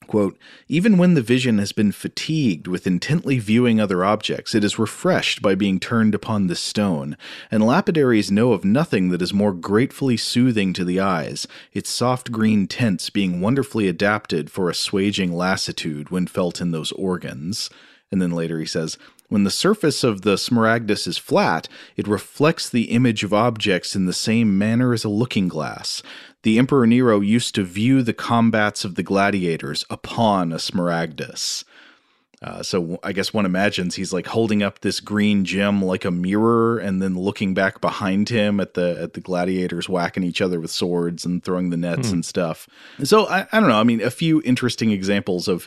Quote, 0.06 0.38
Even 0.68 0.98
when 0.98 1.14
the 1.14 1.22
vision 1.22 1.58
has 1.58 1.72
been 1.72 1.90
fatigued 1.90 2.68
with 2.68 2.86
intently 2.86 3.38
viewing 3.38 3.80
other 3.80 4.04
objects, 4.04 4.54
it 4.54 4.62
is 4.62 4.78
refreshed 4.78 5.42
by 5.42 5.54
being 5.54 5.80
turned 5.80 6.14
upon 6.14 6.46
this 6.46 6.60
stone, 6.60 7.16
and 7.50 7.66
lapidaries 7.66 8.30
know 8.30 8.52
of 8.52 8.64
nothing 8.64 9.08
that 9.10 9.22
is 9.22 9.34
more 9.34 9.52
gratefully 9.52 10.16
soothing 10.16 10.72
to 10.72 10.84
the 10.84 11.00
eyes, 11.00 11.48
its 11.72 11.90
soft 11.90 12.30
green 12.30 12.66
tints 12.66 13.10
being 13.10 13.40
wonderfully 13.40 13.88
adapted 13.88 14.50
for 14.50 14.70
assuaging 14.70 15.32
lassitude 15.32 16.10
when 16.10 16.26
felt 16.26 16.60
in 16.60 16.70
those 16.70 16.92
organs. 16.92 17.68
And 18.12 18.22
then 18.22 18.30
later 18.30 18.60
he 18.60 18.66
says, 18.66 18.98
when 19.28 19.44
the 19.44 19.50
surface 19.50 20.04
of 20.04 20.22
the 20.22 20.36
smaragdus 20.36 21.06
is 21.06 21.18
flat, 21.18 21.68
it 21.96 22.06
reflects 22.06 22.68
the 22.68 22.90
image 22.90 23.24
of 23.24 23.34
objects 23.34 23.96
in 23.96 24.06
the 24.06 24.12
same 24.12 24.56
manner 24.56 24.92
as 24.92 25.04
a 25.04 25.08
looking 25.08 25.48
glass. 25.48 26.02
The 26.42 26.58
Emperor 26.58 26.86
Nero 26.86 27.20
used 27.20 27.54
to 27.56 27.64
view 27.64 28.02
the 28.02 28.12
combats 28.12 28.84
of 28.84 28.94
the 28.94 29.02
gladiators 29.02 29.84
upon 29.90 30.52
a 30.52 30.56
smaragdus. 30.56 31.64
Uh, 32.42 32.62
so 32.62 33.00
I 33.02 33.12
guess 33.12 33.32
one 33.32 33.46
imagines 33.46 33.94
he's 33.94 34.12
like 34.12 34.26
holding 34.26 34.62
up 34.62 34.80
this 34.80 35.00
green 35.00 35.44
gem 35.44 35.82
like 35.82 36.04
a 36.04 36.10
mirror, 36.10 36.78
and 36.78 37.00
then 37.00 37.18
looking 37.18 37.54
back 37.54 37.80
behind 37.80 38.28
him 38.28 38.60
at 38.60 38.74
the 38.74 38.96
at 39.00 39.14
the 39.14 39.20
gladiators 39.20 39.88
whacking 39.88 40.22
each 40.22 40.42
other 40.42 40.60
with 40.60 40.70
swords 40.70 41.24
and 41.24 41.42
throwing 41.42 41.70
the 41.70 41.78
nets 41.78 42.08
hmm. 42.08 42.16
and 42.16 42.24
stuff. 42.24 42.68
So 43.02 43.26
I, 43.26 43.46
I 43.52 43.58
don't 43.58 43.70
know. 43.70 43.80
I 43.80 43.84
mean, 43.84 44.02
a 44.02 44.10
few 44.10 44.42
interesting 44.44 44.90
examples 44.90 45.48
of 45.48 45.66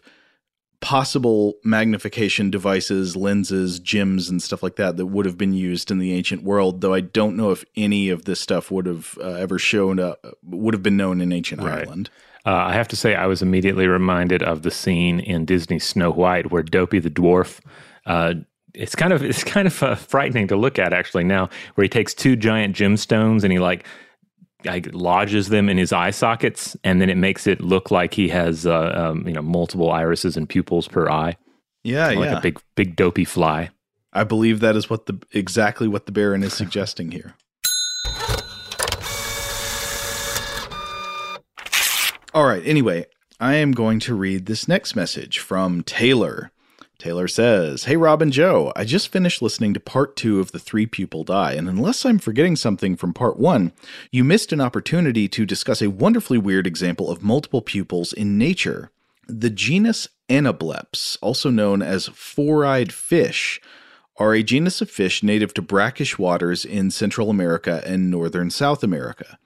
possible 0.82 1.56
magnification 1.64 2.50
devices, 2.50 3.16
lenses, 3.16 3.80
gems, 3.80 4.30
and 4.30 4.42
stuff 4.42 4.64
like 4.64 4.78
that 4.78 4.98
that 4.98 5.08
would 5.08 5.26
have 5.26 5.38
been 5.38 5.54
used 5.54 5.92
in 5.92 5.98
the 5.98 6.14
ancient 6.14 6.44
world. 6.44 6.82
Though 6.82 6.94
I 6.94 7.02
don't 7.02 7.36
know 7.36 7.52
if 7.52 7.66
any 7.76 8.10
of 8.10 8.26
this 8.26 8.40
stuff 8.40 8.72
would 8.72 8.86
have 8.86 9.18
uh, 9.22 9.32
ever 9.32 9.60
shown 9.60 10.00
up, 10.00 10.24
would 10.44 10.74
have 10.74 10.84
been 10.84 10.98
known 10.98 11.22
in 11.22 11.32
ancient 11.32 11.62
right. 11.62 11.80
Ireland. 11.80 12.10
Uh, 12.46 12.52
I 12.52 12.74
have 12.74 12.88
to 12.90 12.96
say, 12.96 13.16
I 13.16 13.26
was 13.26 13.42
immediately 13.42 13.88
reminded 13.88 14.42
of 14.42 14.62
the 14.62 14.72
scene 14.72 15.20
in 15.20 15.46
Disney's 15.46 15.86
Snow 15.86 16.12
White 16.12 16.52
where 16.52 16.64
Dopey 16.64 17.00
the 17.00 17.10
dwarf. 17.10 17.60
Uh, 18.06 18.36
it's 18.74 18.96
kind 18.96 19.12
of 19.12 19.24
it's 19.24 19.44
kind 19.44 19.68
of 19.68 19.84
uh, 19.84 19.96
frightening 19.96 20.48
to 20.48 20.56
look 20.56 20.80
at 20.80 20.94
actually 20.94 21.26
now, 21.26 21.50
where 21.76 21.84
he 21.84 21.90
takes 21.90 22.14
two 22.14 22.36
giant 22.36 22.76
gemstones 22.76 23.44
and 23.44 23.52
he 23.52 23.60
like 23.60 23.86
like 24.66 24.94
lodges 24.94 25.50
them 25.50 25.70
in 25.70 25.78
his 25.78 25.94
eye 25.94 26.12
sockets, 26.12 26.76
and 26.84 27.02
then 27.02 27.10
it 27.10 27.18
makes 27.18 27.48
it 27.48 27.62
look 27.62 27.92
like 27.92 28.14
he 28.14 28.30
has 28.30 28.66
uh, 28.66 28.94
um, 28.96 29.28
you 29.28 29.34
know 29.34 29.42
multiple 29.42 29.92
irises 29.92 30.36
and 30.38 30.48
pupils 30.48 30.88
per 30.88 31.10
eye. 31.10 31.38
Yeah, 31.84 32.08
like 32.10 32.30
yeah, 32.30 32.38
a 32.38 32.42
big 32.42 32.60
big 32.76 32.96
dopey 32.96 33.26
fly. 33.26 33.70
I 34.12 34.24
believe 34.24 34.60
that 34.60 34.76
is 34.76 34.90
what 34.90 35.06
the 35.06 35.22
exactly 35.32 35.88
what 35.88 36.06
the 36.06 36.12
Baron 36.12 36.44
is 36.44 36.54
suggesting 36.54 37.12
here. 37.12 37.36
All 42.34 42.46
right. 42.46 42.62
Anyway, 42.64 43.06
I 43.40 43.56
am 43.56 43.72
going 43.72 44.00
to 44.02 44.14
read 44.14 44.46
this 44.46 44.68
next 44.68 44.96
message 44.96 45.40
from 45.40 45.82
Taylor. 45.84 46.52
Taylor 47.00 47.30
says, 47.30 47.86
Hey 47.86 47.96
Rob 47.96 48.22
and 48.22 48.34
Joe, 48.34 48.74
I 48.76 48.84
just 48.84 49.08
finished 49.08 49.42
listening 49.42 49.74
to 49.74 49.80
part 49.80 50.18
two 50.18 50.42
of 50.42 50.52
The 50.52 50.60
Three 50.60 50.86
Pupiled 50.86 51.32
Eye, 51.32 51.54
and 51.54 51.70
unless 51.70 52.06
I'm 52.06 52.20
forgetting 52.20 52.58
something 52.58 52.98
from 52.98 53.14
part 53.14 53.40
one, 53.40 53.72
you 54.12 54.26
missed 54.26 54.52
an 54.52 54.60
opportunity 54.60 55.30
to 55.30 55.46
discuss 55.46 55.82
a 55.82 55.90
wonderfully 55.90 56.38
weird 56.38 56.68
example 56.68 57.10
of 57.10 57.24
multiple 57.24 57.62
pupils 57.62 58.12
in 58.12 58.38
nature. 58.38 58.92
The 59.28 59.50
genus 59.50 60.10
Anableps, 60.28 61.18
also 61.22 61.50
known 61.50 61.82
as 61.82 62.08
four 62.08 62.66
eyed 62.66 62.92
fish, 62.92 63.62
are 64.18 64.34
a 64.34 64.44
genus 64.44 64.82
of 64.82 64.92
fish 64.92 65.24
native 65.24 65.54
to 65.54 65.62
brackish 65.62 66.20
waters 66.20 66.66
in 66.66 66.92
Central 66.92 67.30
America 67.30 67.82
and 67.86 68.12
northern 68.12 68.50
South 68.50 68.84
America. 68.84 69.40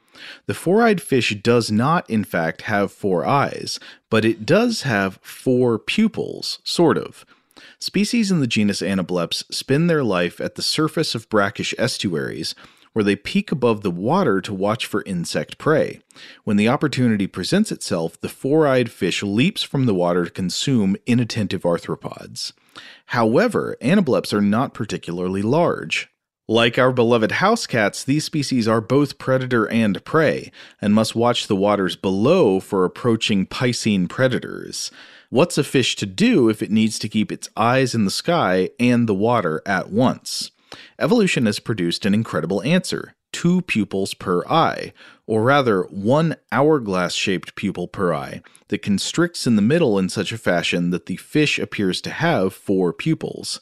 The 0.47 0.55
four 0.55 0.81
eyed 0.81 1.03
fish 1.03 1.35
does 1.43 1.69
not, 1.69 2.09
in 2.09 2.23
fact, 2.23 2.63
have 2.63 2.91
four 2.91 3.23
eyes, 3.27 3.79
but 4.09 4.25
it 4.25 4.43
does 4.43 4.81
have 4.81 5.19
four 5.21 5.77
pupils, 5.77 6.57
sort 6.63 6.97
of. 6.97 7.23
Species 7.79 8.31
in 8.31 8.39
the 8.39 8.47
genus 8.47 8.81
Anableps 8.81 9.43
spend 9.53 9.89
their 9.89 10.03
life 10.03 10.39
at 10.41 10.55
the 10.55 10.61
surface 10.61 11.15
of 11.15 11.29
brackish 11.29 11.73
estuaries, 11.77 12.55
where 12.93 13.03
they 13.03 13.15
peek 13.15 13.51
above 13.51 13.81
the 13.81 13.91
water 13.91 14.39
to 14.39 14.53
watch 14.53 14.85
for 14.85 15.03
insect 15.03 15.57
prey. 15.57 15.99
When 16.43 16.57
the 16.57 16.69
opportunity 16.69 17.27
presents 17.27 17.71
itself, 17.71 18.19
the 18.21 18.29
four 18.29 18.67
eyed 18.67 18.91
fish 18.91 19.23
leaps 19.23 19.63
from 19.63 19.85
the 19.85 19.95
water 19.95 20.25
to 20.25 20.31
consume 20.31 20.95
inattentive 21.05 21.63
arthropods. 21.63 22.53
However, 23.07 23.75
anableps 23.81 24.33
are 24.33 24.41
not 24.41 24.73
particularly 24.73 25.41
large. 25.41 26.09
Like 26.47 26.77
our 26.77 26.91
beloved 26.91 27.33
house 27.33 27.65
cats, 27.65 28.03
these 28.03 28.25
species 28.25 28.67
are 28.67 28.81
both 28.81 29.17
predator 29.17 29.65
and 29.69 30.03
prey, 30.03 30.51
and 30.81 30.93
must 30.93 31.15
watch 31.15 31.47
the 31.47 31.55
waters 31.55 31.95
below 31.95 32.59
for 32.59 32.83
approaching 32.83 33.45
piscine 33.45 34.09
predators. 34.09 34.91
What's 35.33 35.57
a 35.57 35.63
fish 35.63 35.95
to 35.95 36.05
do 36.05 36.47
if 36.47 36.61
it 36.61 36.69
needs 36.69 36.99
to 36.99 37.09
keep 37.09 37.31
its 37.31 37.49
eyes 37.57 37.95
in 37.95 38.05
the 38.05 38.11
sky 38.11 38.69
and 38.79 39.09
the 39.09 39.15
water 39.15 39.63
at 39.65 39.89
once? 39.89 40.51
Evolution 40.99 41.47
has 41.47 41.57
produced 41.57 42.05
an 42.05 42.13
incredible 42.13 42.61
answer 42.61 43.15
two 43.31 43.63
pupils 43.63 44.13
per 44.13 44.45
eye, 44.45 44.93
or 45.25 45.41
rather, 45.41 45.85
one 45.85 46.35
hourglass 46.51 47.15
shaped 47.15 47.55
pupil 47.55 47.87
per 47.87 48.13
eye 48.13 48.43
that 48.67 48.83
constricts 48.83 49.47
in 49.47 49.55
the 49.55 49.63
middle 49.63 49.97
in 49.97 50.07
such 50.07 50.31
a 50.31 50.37
fashion 50.37 50.91
that 50.91 51.07
the 51.07 51.15
fish 51.15 51.57
appears 51.57 51.99
to 52.01 52.11
have 52.11 52.53
four 52.53 52.93
pupils. 52.93 53.59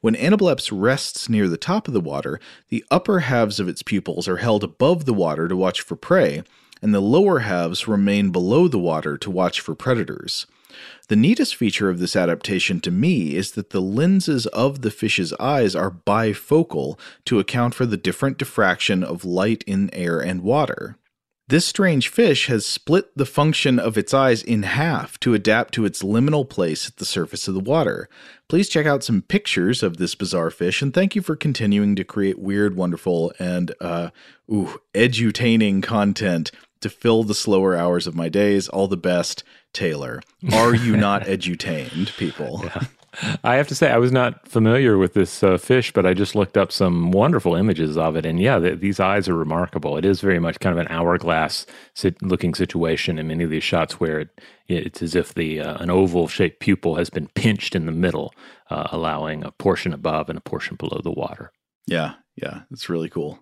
When 0.00 0.16
Anableps 0.16 0.70
rests 0.72 1.28
near 1.28 1.46
the 1.46 1.56
top 1.56 1.86
of 1.86 1.94
the 1.94 2.00
water, 2.00 2.40
the 2.68 2.84
upper 2.90 3.20
halves 3.20 3.60
of 3.60 3.68
its 3.68 3.84
pupils 3.84 4.26
are 4.26 4.38
held 4.38 4.64
above 4.64 5.04
the 5.04 5.14
water 5.14 5.46
to 5.46 5.54
watch 5.54 5.82
for 5.82 5.94
prey, 5.94 6.42
and 6.82 6.92
the 6.92 7.00
lower 7.00 7.38
halves 7.38 7.86
remain 7.86 8.32
below 8.32 8.66
the 8.66 8.76
water 8.76 9.16
to 9.18 9.30
watch 9.30 9.60
for 9.60 9.76
predators. 9.76 10.48
The 11.08 11.16
neatest 11.16 11.56
feature 11.56 11.90
of 11.90 11.98
this 11.98 12.16
adaptation 12.16 12.80
to 12.80 12.90
me 12.90 13.34
is 13.34 13.52
that 13.52 13.70
the 13.70 13.80
lenses 13.80 14.46
of 14.46 14.82
the 14.82 14.90
fish's 14.90 15.32
eyes 15.34 15.74
are 15.74 15.90
bifocal 15.90 16.98
to 17.26 17.38
account 17.38 17.74
for 17.74 17.86
the 17.86 17.96
different 17.96 18.38
diffraction 18.38 19.02
of 19.02 19.24
light 19.24 19.64
in 19.66 19.92
air 19.92 20.20
and 20.20 20.42
water. 20.42 20.96
This 21.48 21.66
strange 21.66 22.08
fish 22.08 22.46
has 22.46 22.64
split 22.64 23.14
the 23.14 23.26
function 23.26 23.78
of 23.78 23.98
its 23.98 24.14
eyes 24.14 24.42
in 24.42 24.62
half 24.62 25.20
to 25.20 25.34
adapt 25.34 25.74
to 25.74 25.84
its 25.84 26.02
liminal 26.02 26.48
place 26.48 26.88
at 26.88 26.96
the 26.96 27.04
surface 27.04 27.46
of 27.46 27.52
the 27.52 27.60
water. 27.60 28.08
Please 28.48 28.70
check 28.70 28.86
out 28.86 29.04
some 29.04 29.20
pictures 29.20 29.82
of 29.82 29.98
this 29.98 30.14
bizarre 30.14 30.50
fish, 30.50 30.80
and 30.80 30.94
thank 30.94 31.14
you 31.14 31.20
for 31.20 31.36
continuing 31.36 31.94
to 31.96 32.04
create 32.04 32.38
weird, 32.38 32.74
wonderful, 32.74 33.34
and 33.38 33.74
uh, 33.82 34.10
ooh, 34.50 34.80
edutaining 34.94 35.82
content 35.82 36.52
to 36.80 36.88
fill 36.88 37.22
the 37.22 37.34
slower 37.34 37.76
hours 37.76 38.06
of 38.06 38.14
my 38.14 38.30
days. 38.30 38.68
All 38.68 38.88
the 38.88 38.96
best, 38.96 39.44
Taylor. 39.72 40.22
Are 40.52 40.74
you 40.74 40.96
not 40.96 41.22
edutained, 41.26 42.16
people? 42.16 42.60
Yeah. 42.64 42.84
I 43.44 43.56
have 43.56 43.68
to 43.68 43.74
say, 43.74 43.90
I 43.90 43.98
was 43.98 44.10
not 44.10 44.48
familiar 44.48 44.96
with 44.96 45.12
this 45.12 45.42
uh, 45.42 45.58
fish, 45.58 45.92
but 45.92 46.06
I 46.06 46.14
just 46.14 46.34
looked 46.34 46.56
up 46.56 46.72
some 46.72 47.10
wonderful 47.10 47.54
images 47.54 47.98
of 47.98 48.16
it. 48.16 48.24
And 48.24 48.40
yeah, 48.40 48.58
the, 48.58 48.74
these 48.74 49.00
eyes 49.00 49.28
are 49.28 49.36
remarkable. 49.36 49.98
It 49.98 50.04
is 50.06 50.22
very 50.22 50.38
much 50.38 50.60
kind 50.60 50.72
of 50.72 50.84
an 50.84 50.90
hourglass 50.90 51.66
sit, 51.94 52.22
looking 52.22 52.54
situation 52.54 53.18
in 53.18 53.28
many 53.28 53.44
of 53.44 53.50
these 53.50 53.64
shots 53.64 54.00
where 54.00 54.20
it, 54.20 54.40
it's 54.66 55.02
as 55.02 55.14
if 55.14 55.34
the 55.34 55.60
uh, 55.60 55.76
an 55.76 55.90
oval 55.90 56.26
shaped 56.26 56.60
pupil 56.60 56.94
has 56.94 57.10
been 57.10 57.28
pinched 57.34 57.76
in 57.76 57.84
the 57.84 57.92
middle, 57.92 58.32
uh, 58.70 58.88
allowing 58.92 59.44
a 59.44 59.50
portion 59.50 59.92
above 59.92 60.30
and 60.30 60.38
a 60.38 60.42
portion 60.42 60.76
below 60.76 61.00
the 61.04 61.12
water. 61.12 61.52
Yeah, 61.86 62.14
yeah, 62.36 62.62
it's 62.70 62.88
really 62.88 63.10
cool. 63.10 63.41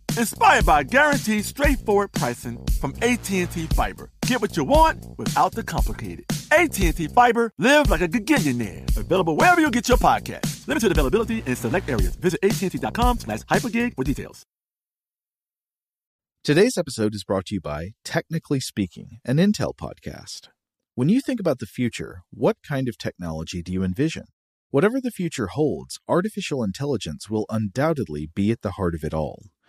inspired 0.17 0.65
by 0.65 0.83
guaranteed 0.83 1.45
straightforward 1.45 2.11
pricing 2.11 2.63
from 2.79 2.93
AT&T 3.01 3.45
Fiber. 3.75 4.09
Get 4.27 4.41
what 4.41 4.57
you 4.57 4.63
want 4.63 5.05
without 5.17 5.53
the 5.53 5.63
complicated. 5.63 6.25
AT&T 6.51 7.07
Fiber, 7.07 7.51
live 7.57 7.89
like 7.89 8.01
a 8.01 8.07
gigillionaire. 8.07 8.97
Available 8.97 9.35
wherever 9.35 9.61
you 9.61 9.71
get 9.71 9.87
your 9.87 9.97
podcast. 9.97 10.67
Limited 10.67 10.91
availability 10.91 11.43
in 11.45 11.55
select 11.55 11.89
areas. 11.89 12.15
Visit 12.15 12.39
AT&T.com 12.43 13.19
slash 13.19 13.39
hypergig 13.41 13.95
for 13.95 14.03
details. 14.03 14.45
Today's 16.43 16.75
episode 16.75 17.13
is 17.13 17.23
brought 17.23 17.45
to 17.45 17.55
you 17.55 17.61
by 17.61 17.91
Technically 18.03 18.59
Speaking, 18.59 19.19
an 19.23 19.37
Intel 19.37 19.75
podcast. 19.75 20.47
When 20.95 21.07
you 21.07 21.21
think 21.21 21.39
about 21.39 21.59
the 21.59 21.67
future, 21.67 22.23
what 22.31 22.57
kind 22.67 22.89
of 22.89 22.97
technology 22.97 23.61
do 23.61 23.71
you 23.71 23.83
envision? 23.83 24.23
Whatever 24.71 24.99
the 24.99 25.11
future 25.11 25.47
holds, 25.47 25.99
artificial 26.07 26.63
intelligence 26.63 27.29
will 27.29 27.45
undoubtedly 27.49 28.29
be 28.33 28.51
at 28.51 28.61
the 28.61 28.71
heart 28.71 28.95
of 28.95 29.03
it 29.03 29.13
all. 29.13 29.43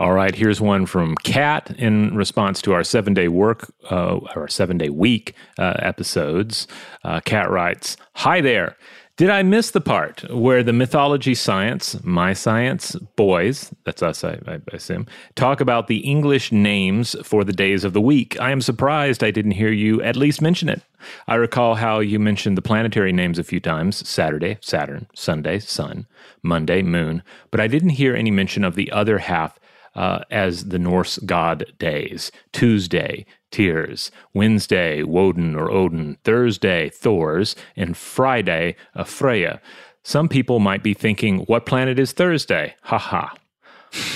All 0.00 0.12
right, 0.12 0.32
here's 0.32 0.60
one 0.60 0.86
from 0.86 1.16
Kat 1.16 1.74
in 1.76 2.14
response 2.14 2.62
to 2.62 2.72
our 2.72 2.84
seven 2.84 3.14
day 3.14 3.26
work 3.26 3.72
uh, 3.90 4.20
or 4.36 4.46
seven 4.46 4.78
day 4.78 4.90
week 4.90 5.34
uh, 5.58 5.74
episodes. 5.80 6.68
Uh, 7.02 7.18
Kat 7.24 7.50
writes 7.50 7.96
Hi 8.14 8.40
there. 8.40 8.76
Did 9.16 9.30
I 9.30 9.42
miss 9.42 9.72
the 9.72 9.80
part 9.80 10.22
where 10.32 10.62
the 10.62 10.72
mythology 10.72 11.34
science, 11.34 12.00
my 12.04 12.32
science, 12.32 12.94
boys, 13.16 13.74
that's 13.84 14.00
us, 14.00 14.22
I, 14.22 14.38
I, 14.46 14.60
assume, 14.72 15.08
talk 15.34 15.60
about 15.60 15.88
the 15.88 15.98
English 15.98 16.52
names 16.52 17.16
for 17.24 17.42
the 17.42 17.52
days 17.52 17.82
of 17.82 17.92
the 17.92 18.00
week? 18.00 18.40
I 18.40 18.52
am 18.52 18.60
surprised 18.60 19.24
I 19.24 19.32
didn't 19.32 19.50
hear 19.52 19.72
you 19.72 20.00
at 20.02 20.14
least 20.14 20.40
mention 20.40 20.68
it. 20.68 20.82
I 21.26 21.34
recall 21.34 21.74
how 21.74 21.98
you 21.98 22.20
mentioned 22.20 22.56
the 22.56 22.62
planetary 22.62 23.12
names 23.12 23.40
a 23.40 23.42
few 23.42 23.58
times 23.58 24.08
Saturday, 24.08 24.58
Saturn, 24.60 25.08
Sunday, 25.16 25.58
Sun, 25.58 26.06
Monday, 26.44 26.82
Moon, 26.82 27.24
but 27.50 27.58
I 27.58 27.66
didn't 27.66 27.90
hear 27.90 28.14
any 28.14 28.30
mention 28.30 28.62
of 28.62 28.76
the 28.76 28.92
other 28.92 29.18
half 29.18 29.58
uh, 29.94 30.20
as 30.30 30.66
the 30.66 30.78
Norse 30.78 31.18
god 31.18 31.66
days 31.78 32.30
Tuesday, 32.52 33.26
Tyr's. 33.50 34.10
Wednesday, 34.34 35.02
Woden 35.02 35.54
or 35.54 35.70
Odin, 35.70 36.18
Thursday, 36.24 36.90
Thor's, 36.90 37.56
and 37.76 37.96
Friday, 37.96 38.76
Freya. 39.04 39.60
Some 40.02 40.28
people 40.28 40.58
might 40.58 40.82
be 40.82 40.94
thinking, 40.94 41.40
what 41.40 41.66
planet 41.66 41.98
is 41.98 42.12
Thursday? 42.12 42.74
Ha 42.82 42.98
ha. 42.98 43.34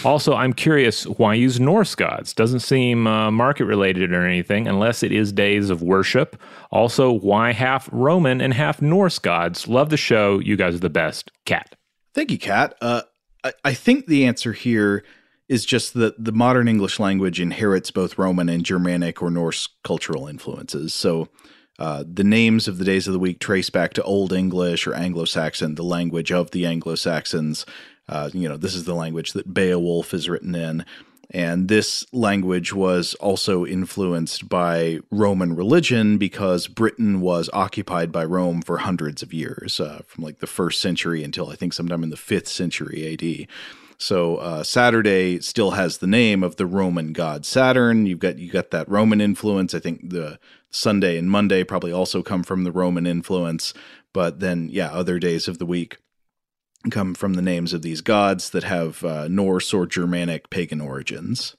Also, 0.05 0.35
I'm 0.35 0.53
curious 0.53 1.07
why 1.07 1.35
use 1.35 1.59
Norse 1.59 1.95
gods? 1.95 2.35
Doesn't 2.35 2.61
seem 2.61 3.07
uh, 3.07 3.31
market 3.31 3.65
related 3.65 4.13
or 4.13 4.27
anything, 4.27 4.69
unless 4.69 5.03
it 5.03 5.13
is 5.13 5.33
days 5.33 5.71
of 5.71 5.83
worship. 5.83 6.41
Also, 6.71 7.11
why 7.11 7.53
half 7.53 7.89
Roman 7.93 8.41
and 8.41 8.55
half 8.55 8.83
Norse 8.83 9.19
gods? 9.19 9.69
Love 9.69 9.91
the 9.91 9.97
show. 9.97 10.39
You 10.39 10.57
guys 10.57 10.75
are 10.75 10.81
the 10.81 10.91
best. 10.91 11.31
Kat. 11.47 11.75
Thank 12.15 12.31
you, 12.31 12.39
Kat. 12.39 12.75
Uh, 12.81 13.03
I, 13.45 13.53
I 13.65 13.75
think 13.75 14.07
the 14.07 14.27
answer 14.27 14.53
here 14.53 15.05
is 15.53 15.67
just 15.67 15.93
that 15.93 16.25
the 16.25 16.33
modern 16.33 16.67
English 16.67 16.99
language 16.99 17.39
inherits 17.39 17.91
both 17.91 18.17
Roman 18.17 18.49
and 18.49 18.65
Germanic 18.65 19.21
or 19.21 19.31
Norse 19.31 19.69
cultural 19.85 20.27
influences. 20.27 20.95
So 20.95 21.29
uh, 21.79 22.05
the 22.11 22.25
names 22.25 22.67
of 22.69 22.79
the 22.79 22.87
days 22.87 23.07
of 23.07 23.13
the 23.13 23.19
week 23.19 23.39
trace 23.39 23.69
back 23.69 23.93
to 23.95 24.03
Old 24.03 24.33
English 24.33 24.87
or 24.87 24.95
Anglo 24.95 25.27
Saxon, 25.27 25.75
the 25.75 25.85
language 25.85 26.33
of 26.33 26.53
the 26.53 26.65
Anglo 26.65 26.95
Saxons. 26.95 27.67
Uh, 28.09 28.31
you 28.33 28.49
know, 28.49 28.57
this 28.57 28.75
is 28.75 28.85
the 28.85 28.95
language 28.95 29.35
that 29.35 29.53
Beowulf 29.53 30.15
is 30.15 30.27
written 30.27 30.55
in. 30.55 30.87
And 31.29 31.69
this 31.69 32.07
language 32.15 32.73
was 32.73 33.13
also 33.15 33.67
influenced 33.67 34.49
by 34.49 35.01
Roman 35.11 35.55
religion 35.55 36.17
because 36.17 36.67
Britain 36.67 37.21
was 37.21 37.51
occupied 37.53 38.11
by 38.11 38.25
Rome 38.25 38.63
for 38.63 38.79
hundreds 38.79 39.23
of 39.23 39.35
years, 39.35 39.81
uh, 39.81 40.01
from 40.07 40.25
like 40.25 40.39
the 40.39 40.47
first 40.47 40.81
century 40.81 41.23
until 41.23 41.51
I 41.51 41.57
think 41.57 41.75
sometime 41.75 42.03
in 42.03 42.11
the 42.11 42.17
fifth 42.17 42.49
century 42.49 43.13
AD. 43.13 43.49
So 44.03 44.39
uh, 44.39 44.65
Saturday 44.65 45.39
still 45.39 45.71
has 45.71 45.99
the 45.99 46.09
name 46.09 46.43
of 46.43 46.57
the 46.57 46.67
Roman 46.67 47.13
god 47.13 47.47
Saturn. 47.47 48.05
You've 48.05 48.19
got 48.19 48.37
you 48.37 48.51
got 48.51 48.73
that 48.73 48.89
Roman 48.89 49.21
influence. 49.21 49.75
I 49.75 49.79
think 49.79 50.11
the 50.11 50.41
Sunday 50.71 51.17
and 51.17 51.31
Monday 51.31 51.63
probably 51.63 51.93
also 51.93 52.21
come 52.21 52.43
from 52.43 52.65
the 52.65 52.73
Roman 52.73 53.07
influence. 53.07 53.73
But 54.13 54.41
then, 54.41 54.69
yeah, 54.73 54.91
other 54.91 55.21
days 55.21 55.47
of 55.47 55.59
the 55.59 55.67
week 55.67 55.99
come 56.91 57.15
from 57.15 57.35
the 57.35 57.43
names 57.43 57.73
of 57.73 57.83
these 57.83 58.01
gods 58.01 58.51
that 58.51 58.65
have 58.65 59.05
uh, 59.05 59.29
Norse 59.29 59.73
or 59.73 59.87
Germanic 59.87 60.51
pagan 60.51 60.81
origins. 60.81 61.55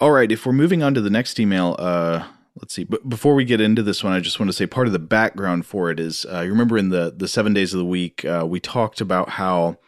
All 0.00 0.12
right, 0.12 0.32
if 0.32 0.46
we're 0.46 0.52
moving 0.52 0.82
on 0.82 0.94
to 0.94 1.02
the 1.02 1.10
next 1.10 1.38
email, 1.38 1.76
uh, 1.78 2.24
let's 2.60 2.74
see. 2.74 2.84
But 2.84 3.08
before 3.08 3.34
we 3.34 3.44
get 3.44 3.60
into 3.60 3.82
this 3.82 4.02
one, 4.02 4.12
I 4.12 4.20
just 4.20 4.38
want 4.38 4.48
to 4.48 4.52
say 4.52 4.66
part 4.66 4.86
of 4.86 4.92
the 4.92 4.98
background 4.98 5.66
for 5.66 5.90
it 5.90 6.00
is 6.00 6.26
uh, 6.26 6.40
you 6.40 6.50
remember 6.50 6.78
in 6.78 6.90
the 6.90 7.12
the 7.16 7.28
seven 7.28 7.54
days 7.54 7.72
of 7.72 7.78
the 7.78 7.84
week, 7.84 8.24
uh, 8.24 8.44
we 8.46 8.60
talked 8.60 9.00
about 9.00 9.30
how 9.30 9.78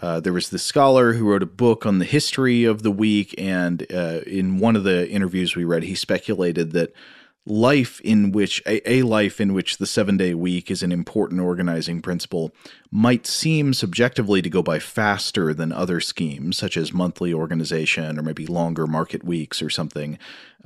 uh, 0.00 0.20
there 0.20 0.32
was 0.32 0.50
this 0.50 0.62
scholar 0.62 1.14
who 1.14 1.28
wrote 1.30 1.42
a 1.42 1.46
book 1.46 1.84
on 1.84 1.98
the 1.98 2.04
history 2.04 2.64
of 2.64 2.82
the 2.82 2.90
week, 2.90 3.34
and 3.38 3.86
uh, 3.92 4.20
in 4.26 4.58
one 4.58 4.76
of 4.76 4.84
the 4.84 5.08
interviews 5.08 5.56
we 5.56 5.64
read, 5.64 5.82
he 5.82 5.94
speculated 5.94 6.72
that 6.72 6.92
life 7.48 8.00
in 8.02 8.30
which 8.30 8.62
a, 8.66 8.90
a 8.90 9.02
life 9.02 9.40
in 9.40 9.54
which 9.54 9.78
the 9.78 9.86
seven 9.86 10.16
day 10.16 10.34
week 10.34 10.70
is 10.70 10.82
an 10.82 10.92
important 10.92 11.40
organizing 11.40 12.02
principle 12.02 12.52
might 12.90 13.26
seem 13.26 13.72
subjectively 13.72 14.42
to 14.42 14.50
go 14.50 14.62
by 14.62 14.78
faster 14.78 15.54
than 15.54 15.72
other 15.72 15.98
schemes 15.98 16.58
such 16.58 16.76
as 16.76 16.92
monthly 16.92 17.32
organization 17.32 18.18
or 18.18 18.22
maybe 18.22 18.46
longer 18.46 18.86
market 18.86 19.24
weeks 19.24 19.62
or 19.62 19.70
something 19.70 20.18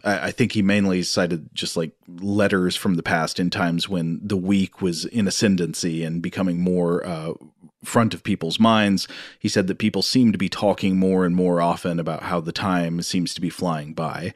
I, 0.04 0.28
I 0.28 0.30
think 0.32 0.52
he 0.52 0.62
mainly 0.62 1.04
cited 1.04 1.54
just 1.54 1.76
like 1.76 1.92
letters 2.08 2.74
from 2.74 2.94
the 2.94 3.02
past 3.02 3.38
in 3.38 3.48
times 3.48 3.88
when 3.88 4.20
the 4.22 4.36
week 4.36 4.82
was 4.82 5.04
in 5.04 5.28
ascendancy 5.28 6.02
and 6.02 6.20
becoming 6.20 6.60
more 6.60 7.06
uh, 7.06 7.34
front 7.84 8.14
of 8.14 8.22
people's 8.22 8.60
minds. 8.60 9.08
He 9.38 9.48
said 9.48 9.66
that 9.66 9.78
people 9.78 10.02
seem 10.02 10.32
to 10.32 10.38
be 10.38 10.48
talking 10.48 10.96
more 10.96 11.24
and 11.24 11.34
more 11.34 11.60
often 11.60 11.98
about 11.98 12.24
how 12.24 12.40
the 12.40 12.52
time 12.52 13.02
seems 13.02 13.34
to 13.34 13.40
be 13.40 13.50
flying 13.50 13.92
by. 13.92 14.34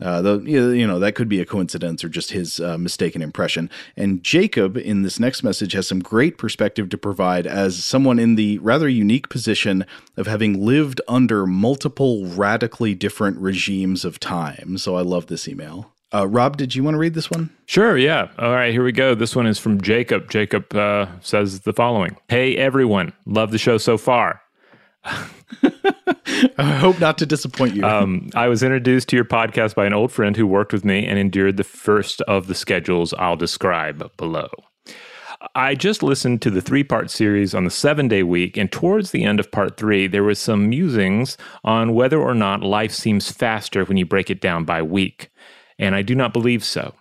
Uh, 0.00 0.20
though 0.20 0.38
you 0.40 0.86
know 0.86 0.98
that 0.98 1.14
could 1.14 1.28
be 1.28 1.40
a 1.40 1.46
coincidence 1.46 2.04
or 2.04 2.08
just 2.10 2.30
his 2.30 2.60
uh, 2.60 2.76
mistaken 2.76 3.22
impression. 3.22 3.70
And 3.96 4.22
Jacob 4.22 4.76
in 4.76 5.02
this 5.02 5.18
next 5.18 5.42
message 5.42 5.72
has 5.72 5.88
some 5.88 6.00
great 6.00 6.36
perspective 6.36 6.90
to 6.90 6.98
provide 6.98 7.46
as 7.46 7.82
someone 7.82 8.18
in 8.18 8.34
the 8.34 8.58
rather 8.58 8.88
unique 8.88 9.30
position 9.30 9.86
of 10.18 10.26
having 10.26 10.64
lived 10.64 11.00
under 11.08 11.46
multiple 11.46 12.26
radically 12.26 12.94
different 12.94 13.38
regimes 13.38 14.04
of 14.04 14.20
time. 14.20 14.76
So 14.76 14.96
I 14.96 15.00
love 15.00 15.28
this 15.28 15.48
email. 15.48 15.92
Uh, 16.14 16.26
Rob, 16.26 16.56
did 16.56 16.74
you 16.74 16.84
want 16.84 16.94
to 16.94 16.98
read 16.98 17.14
this 17.14 17.30
one? 17.30 17.50
Sure, 17.64 17.96
yeah. 17.96 18.28
All 18.38 18.52
right, 18.52 18.72
here 18.72 18.84
we 18.84 18.92
go. 18.92 19.14
This 19.14 19.34
one 19.34 19.46
is 19.46 19.58
from 19.58 19.80
Jacob. 19.80 20.30
Jacob 20.30 20.74
uh, 20.74 21.06
says 21.20 21.60
the 21.60 21.72
following 21.72 22.16
Hey, 22.28 22.56
everyone. 22.56 23.12
Love 23.24 23.50
the 23.50 23.58
show 23.58 23.78
so 23.78 23.98
far. 23.98 24.42
I 26.58 26.72
hope 26.72 26.98
not 26.98 27.18
to 27.18 27.26
disappoint 27.26 27.74
you. 27.74 27.84
Um, 27.84 28.30
I 28.34 28.48
was 28.48 28.62
introduced 28.62 29.08
to 29.08 29.16
your 29.16 29.24
podcast 29.24 29.74
by 29.74 29.86
an 29.86 29.92
old 29.92 30.10
friend 30.10 30.36
who 30.36 30.46
worked 30.46 30.72
with 30.72 30.84
me 30.84 31.06
and 31.06 31.18
endured 31.18 31.56
the 31.56 31.64
first 31.64 32.20
of 32.22 32.46
the 32.46 32.54
schedules 32.54 33.14
I'll 33.14 33.36
describe 33.36 34.10
below. 34.16 34.48
I 35.54 35.74
just 35.74 36.02
listened 36.02 36.42
to 36.42 36.50
the 36.50 36.62
three 36.62 36.82
part 36.82 37.10
series 37.10 37.54
on 37.54 37.64
the 37.64 37.70
seven 37.70 38.08
day 38.08 38.22
week, 38.22 38.56
and 38.56 38.70
towards 38.70 39.10
the 39.10 39.24
end 39.24 39.38
of 39.38 39.52
part 39.52 39.76
three, 39.76 40.06
there 40.06 40.24
was 40.24 40.38
some 40.38 40.68
musings 40.68 41.36
on 41.62 41.94
whether 41.94 42.18
or 42.18 42.34
not 42.34 42.62
life 42.62 42.92
seems 42.92 43.30
faster 43.30 43.84
when 43.84 43.96
you 43.96 44.06
break 44.06 44.30
it 44.30 44.40
down 44.40 44.64
by 44.64 44.82
week. 44.82 45.30
And 45.78 45.94
I 45.94 46.02
do 46.02 46.14
not 46.14 46.32
believe 46.32 46.64
so. 46.64 46.94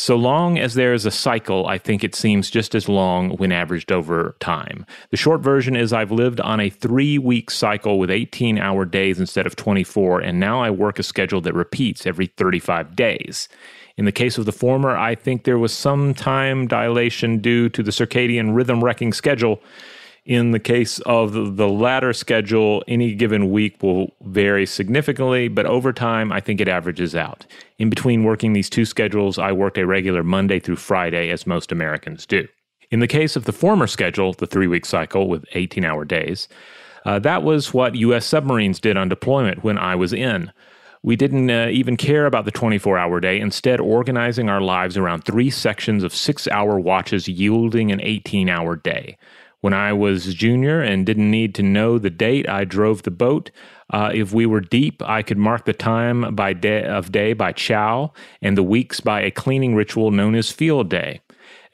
So 0.00 0.14
long 0.14 0.60
as 0.60 0.74
there 0.74 0.94
is 0.94 1.06
a 1.06 1.10
cycle, 1.10 1.66
I 1.66 1.76
think 1.76 2.04
it 2.04 2.14
seems 2.14 2.50
just 2.50 2.76
as 2.76 2.88
long 2.88 3.30
when 3.30 3.50
averaged 3.50 3.90
over 3.90 4.36
time. 4.38 4.86
The 5.10 5.16
short 5.16 5.40
version 5.40 5.74
is 5.74 5.92
I've 5.92 6.12
lived 6.12 6.38
on 6.40 6.60
a 6.60 6.70
three 6.70 7.18
week 7.18 7.50
cycle 7.50 7.98
with 7.98 8.08
18 8.08 8.58
hour 8.58 8.84
days 8.84 9.18
instead 9.18 9.44
of 9.44 9.56
24, 9.56 10.20
and 10.20 10.38
now 10.38 10.62
I 10.62 10.70
work 10.70 11.00
a 11.00 11.02
schedule 11.02 11.40
that 11.40 11.52
repeats 11.52 12.06
every 12.06 12.26
35 12.26 12.94
days. 12.94 13.48
In 13.96 14.04
the 14.04 14.12
case 14.12 14.38
of 14.38 14.46
the 14.46 14.52
former, 14.52 14.96
I 14.96 15.16
think 15.16 15.42
there 15.42 15.58
was 15.58 15.72
some 15.72 16.14
time 16.14 16.68
dilation 16.68 17.38
due 17.38 17.68
to 17.70 17.82
the 17.82 17.90
circadian 17.90 18.54
rhythm 18.54 18.84
wrecking 18.84 19.12
schedule 19.12 19.60
in 20.28 20.50
the 20.50 20.60
case 20.60 20.98
of 21.00 21.56
the 21.56 21.68
latter 21.68 22.12
schedule, 22.12 22.84
any 22.86 23.14
given 23.14 23.50
week 23.50 23.82
will 23.82 24.14
vary 24.20 24.66
significantly, 24.66 25.48
but 25.48 25.64
over 25.64 25.90
time, 25.90 26.30
I 26.30 26.38
think 26.38 26.60
it 26.60 26.68
averages 26.68 27.16
out. 27.16 27.46
In 27.78 27.88
between 27.88 28.24
working 28.24 28.52
these 28.52 28.68
two 28.68 28.84
schedules, 28.84 29.38
I 29.38 29.52
worked 29.52 29.78
a 29.78 29.86
regular 29.86 30.22
Monday 30.22 30.60
through 30.60 30.76
Friday, 30.76 31.30
as 31.30 31.46
most 31.46 31.72
Americans 31.72 32.26
do. 32.26 32.46
In 32.90 33.00
the 33.00 33.06
case 33.06 33.36
of 33.36 33.44
the 33.44 33.54
former 33.54 33.86
schedule, 33.86 34.34
the 34.34 34.46
three 34.46 34.66
week 34.66 34.84
cycle 34.84 35.28
with 35.28 35.46
18 35.52 35.82
hour 35.82 36.04
days, 36.04 36.46
uh, 37.06 37.18
that 37.20 37.42
was 37.42 37.72
what 37.72 37.94
U.S. 37.94 38.26
submarines 38.26 38.80
did 38.80 38.98
on 38.98 39.08
deployment 39.08 39.64
when 39.64 39.78
I 39.78 39.94
was 39.94 40.12
in. 40.12 40.52
We 41.02 41.16
didn't 41.16 41.48
uh, 41.48 41.68
even 41.70 41.96
care 41.96 42.26
about 42.26 42.44
the 42.44 42.50
24 42.50 42.98
hour 42.98 43.18
day, 43.18 43.40
instead, 43.40 43.80
organizing 43.80 44.50
our 44.50 44.60
lives 44.60 44.98
around 44.98 45.22
three 45.22 45.48
sections 45.48 46.02
of 46.02 46.14
six 46.14 46.46
hour 46.48 46.78
watches 46.78 47.28
yielding 47.28 47.90
an 47.90 48.02
18 48.02 48.50
hour 48.50 48.76
day. 48.76 49.16
When 49.60 49.74
I 49.74 49.92
was 49.92 50.34
junior 50.34 50.80
and 50.80 51.04
didn't 51.04 51.30
need 51.30 51.54
to 51.56 51.62
know 51.62 51.98
the 51.98 52.10
date, 52.10 52.48
I 52.48 52.64
drove 52.64 53.02
the 53.02 53.10
boat. 53.10 53.50
Uh, 53.90 54.12
if 54.14 54.32
we 54.32 54.46
were 54.46 54.60
deep, 54.60 55.02
I 55.04 55.22
could 55.22 55.38
mark 55.38 55.64
the 55.64 55.72
time 55.72 56.34
by 56.34 56.52
day 56.52 56.84
of 56.84 57.10
day 57.10 57.32
by 57.32 57.52
chow 57.52 58.12
and 58.40 58.56
the 58.56 58.62
weeks 58.62 59.00
by 59.00 59.22
a 59.22 59.30
cleaning 59.32 59.74
ritual 59.74 60.10
known 60.12 60.36
as 60.36 60.52
field 60.52 60.90
day. 60.90 61.22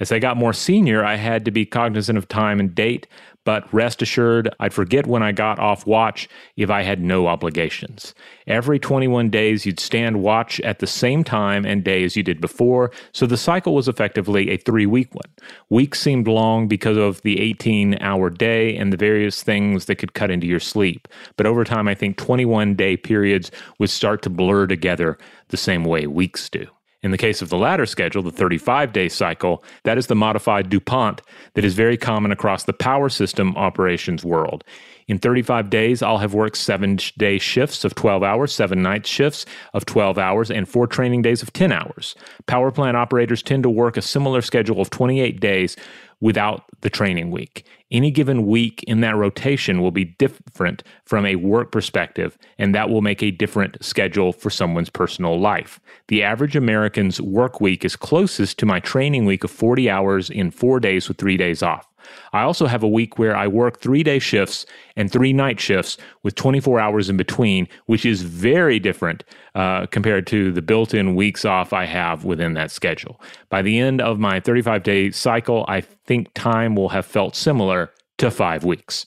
As 0.01 0.11
I 0.11 0.19
got 0.19 0.37
more 0.37 0.53
senior, 0.53 1.05
I 1.05 1.17
had 1.17 1.45
to 1.45 1.51
be 1.51 1.65
cognizant 1.65 2.19
of 2.19 2.29
time 2.29 2.59
and 2.59 2.75
date, 2.75 3.07
but 3.45 3.73
rest 3.73 4.03
assured, 4.03 4.49
I'd 4.59 4.73
forget 4.73 5.07
when 5.07 5.23
I 5.23 5.33
got 5.33 5.59
off 5.59 5.87
watch 5.87 6.29
if 6.57 6.71
I 6.71 6.83
had 6.83 7.01
no 7.01 7.27
obligations. 7.27 8.15
Every 8.47 8.79
21 8.79 9.31
days, 9.31 9.67
you'd 9.67 9.79
stand 9.79 10.23
watch 10.23 10.61
at 10.61 10.79
the 10.79 10.87
same 10.87 11.23
time 11.25 11.65
and 11.65 11.85
day 11.85 12.05
as 12.05 12.17
you 12.17 12.23
did 12.23 12.41
before, 12.41 12.91
so 13.13 13.27
the 13.27 13.37
cycle 13.37 13.75
was 13.75 13.87
effectively 13.87 14.51
a 14.51 14.57
three 14.57 14.87
week 14.87 15.15
one. 15.15 15.31
Weeks 15.69 16.01
seemed 16.01 16.27
long 16.27 16.69
because 16.69 16.97
of 16.97 17.21
the 17.23 17.41
18 17.41 17.99
hour 18.01 18.31
day 18.31 18.77
and 18.77 18.93
the 18.93 18.97
various 18.97 19.43
things 19.43 19.85
that 19.85 19.97
could 19.97 20.15
cut 20.15 20.31
into 20.31 20.47
your 20.47 20.61
sleep, 20.61 21.07
but 21.37 21.47
over 21.47 21.65
time, 21.65 21.87
I 21.87 21.95
think 21.95 22.17
21 22.17 22.75
day 22.75 22.97
periods 22.97 23.51
would 23.79 23.91
start 23.91 24.23
to 24.23 24.31
blur 24.31 24.67
together 24.67 25.19
the 25.49 25.57
same 25.57 25.85
way 25.85 26.07
weeks 26.07 26.49
do. 26.49 26.67
In 27.05 27.11
the 27.11 27.19
case 27.19 27.43
of 27.43 27.51
the 27.51 27.59
latter 27.59 27.85
schedule, 27.85 28.23
the 28.23 28.31
35 28.31 28.90
day 28.95 29.11
cycle, 29.11 29.62
that 29.83 29.99
is 29.99 30.07
the 30.07 30.14
modified 30.14 30.71
DuPont 30.71 31.21
that 31.53 31.62
is 31.62 31.75
very 31.75 31.99
common 31.99 32.33
across 32.33 32.64
the 32.64 32.73
power 32.73 33.11
system 33.11 33.55
operations 33.59 34.25
world. 34.25 34.64
In 35.07 35.19
35 35.19 35.69
days, 35.69 36.03
I'll 36.03 36.19
have 36.19 36.35
worked 36.35 36.57
seven 36.57 36.99
day 37.19 37.38
shifts 37.38 37.85
of 37.85 37.95
12 37.95 38.23
hours, 38.23 38.53
seven 38.53 38.83
night 38.83 39.07
shifts 39.07 39.45
of 39.75 39.85
12 39.85 40.19
hours, 40.19 40.51
and 40.51 40.69
four 40.69 40.87
training 40.87 41.23
days 41.23 41.43
of 41.43 41.53
10 41.53 41.73
hours. 41.73 42.14
Power 42.47 42.71
plant 42.71 42.97
operators 42.97 43.43
tend 43.43 43.62
to 43.64 43.71
work 43.71 43.97
a 43.97 44.03
similar 44.03 44.40
schedule 44.40 44.81
of 44.81 44.90
28 44.90 45.40
days 45.40 45.77
without 46.21 46.64
the 46.81 46.88
training 46.88 47.31
week. 47.31 47.67
Any 47.90 48.11
given 48.11 48.47
week 48.47 48.83
in 48.85 49.03
that 49.03 49.14
rotation 49.14 49.83
will 49.83 49.90
be 49.90 50.07
different 50.07 50.83
from 51.05 51.27
a 51.27 51.37
work 51.37 51.71
perspective, 51.71 52.38
and 52.57 52.75
that 52.75 52.88
will 52.88 53.03
make 53.03 53.23
a 53.23 53.31
different 53.31 53.85
schedule 53.85 54.33
for 54.33 54.49
someone's 54.49 54.88
personal 54.88 55.38
life. 55.38 55.81
The 56.09 56.23
average 56.23 56.57
American's 56.57 57.21
work 57.21 57.61
week 57.61 57.85
is 57.85 57.95
closest 57.95 58.59
to 58.59 58.67
my 58.67 58.81
training 58.81 59.27
week 59.27 59.45
of 59.45 59.51
40 59.51 59.90
hours 59.90 60.31
in 60.31 60.51
four 60.51 60.81
days 60.81 61.09
with 61.09 61.19
three 61.19 61.37
days 61.37 61.62
off. 61.62 61.87
I 62.33 62.43
also 62.43 62.67
have 62.67 62.83
a 62.83 62.88
week 62.88 63.19
where 63.19 63.37
I 63.37 63.47
work 63.47 63.81
three 63.81 64.03
day 64.03 64.19
shifts 64.19 64.67
and 64.97 65.11
three 65.11 65.33
night 65.33 65.61
shifts 65.61 65.97
with 66.23 66.35
24 66.35 66.81
hours 66.81 67.09
in 67.09 67.17
between, 67.17 67.69
which 67.87 68.05
is 68.05 68.23
very 68.23 68.79
different 68.79 69.25
uh, 69.55 69.87
compared 69.87 70.27
to 70.29 70.53
the 70.53 70.62
built 70.62 70.95
in 70.95 71.14
weeks 71.14 71.45
off 71.45 71.73
I 71.73 71.85
have 71.85 72.25
within 72.25 72.55
that 72.55 72.71
schedule. 72.71 73.21
By 73.49 73.62
the 73.62 73.79
end 73.79 74.01
of 74.01 74.19
my 74.19 74.40
35 74.40 74.83
day 74.83 75.11
cycle, 75.11 75.64
I 75.69 75.81
think 75.81 76.29
time 76.35 76.77
will 76.77 76.90
have 76.90 77.07
felt 77.07 77.37
similar 77.37 77.93
to 78.19 78.31
five 78.31 78.64
weeks. 78.64 79.07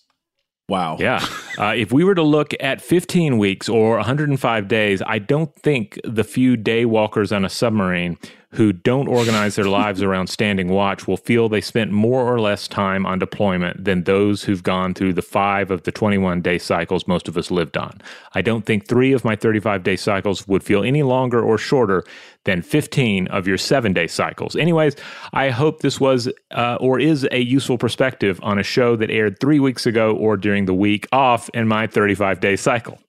Wow. 0.69 0.97
Yeah. 0.99 1.25
Uh, 1.57 1.73
if 1.75 1.91
we 1.91 2.03
were 2.03 2.13
to 2.13 2.21
look 2.21 2.53
at 2.59 2.81
15 2.81 3.39
weeks 3.39 3.67
or 3.67 3.95
105 3.95 4.67
days, 4.67 5.01
I 5.07 5.17
don't 5.17 5.51
think 5.55 5.99
the 6.03 6.23
few 6.23 6.55
day 6.55 6.85
walkers 6.85 7.31
on 7.31 7.43
a 7.43 7.49
submarine 7.49 8.19
who 8.51 8.71
don't 8.71 9.07
organize 9.07 9.55
their 9.55 9.65
lives 9.65 10.01
around 10.03 10.27
standing 10.27 10.69
watch 10.69 11.07
will 11.07 11.17
feel 11.17 11.49
they 11.49 11.61
spent 11.61 11.91
more 11.91 12.21
or 12.21 12.39
less 12.39 12.67
time 12.67 13.05
on 13.05 13.19
deployment 13.19 13.83
than 13.83 14.03
those 14.03 14.43
who've 14.43 14.63
gone 14.63 14.93
through 14.93 15.13
the 15.13 15.21
five 15.21 15.69
of 15.69 15.83
the 15.83 15.91
21 15.91 16.41
day 16.41 16.57
cycles 16.57 17.07
most 17.07 17.27
of 17.27 17.37
us 17.37 17.51
lived 17.51 17.77
on. 17.77 17.99
I 18.33 18.41
don't 18.41 18.65
think 18.65 18.87
three 18.87 19.13
of 19.13 19.25
my 19.25 19.35
35 19.35 19.83
day 19.83 19.95
cycles 19.95 20.47
would 20.47 20.63
feel 20.63 20.83
any 20.83 21.03
longer 21.03 21.41
or 21.41 21.57
shorter 21.57 22.03
than 22.45 22.61
15 22.61 23.27
of 23.27 23.45
your 23.47 23.57
seven 23.57 23.93
day 23.93 24.07
cycles. 24.07 24.55
Anyways, 24.55 24.95
I 25.33 25.49
hope 25.49 25.81
this 25.81 25.99
was 25.99 26.31
uh, 26.51 26.77
or 26.79 26.99
is 26.99 27.27
a 27.31 27.39
useful 27.39 27.77
perspective 27.77 28.39
on 28.41 28.57
a 28.57 28.63
show 28.63 28.95
that 28.95 29.11
aired 29.11 29.39
three 29.39 29.59
weeks 29.59 29.85
ago 29.85 30.15
or 30.15 30.37
during 30.37 30.65
the 30.65 30.73
week 30.73 31.07
off 31.11 31.49
in 31.49 31.67
my 31.67 31.87
35 31.87 32.39
day 32.39 32.55
cycle. 32.55 32.99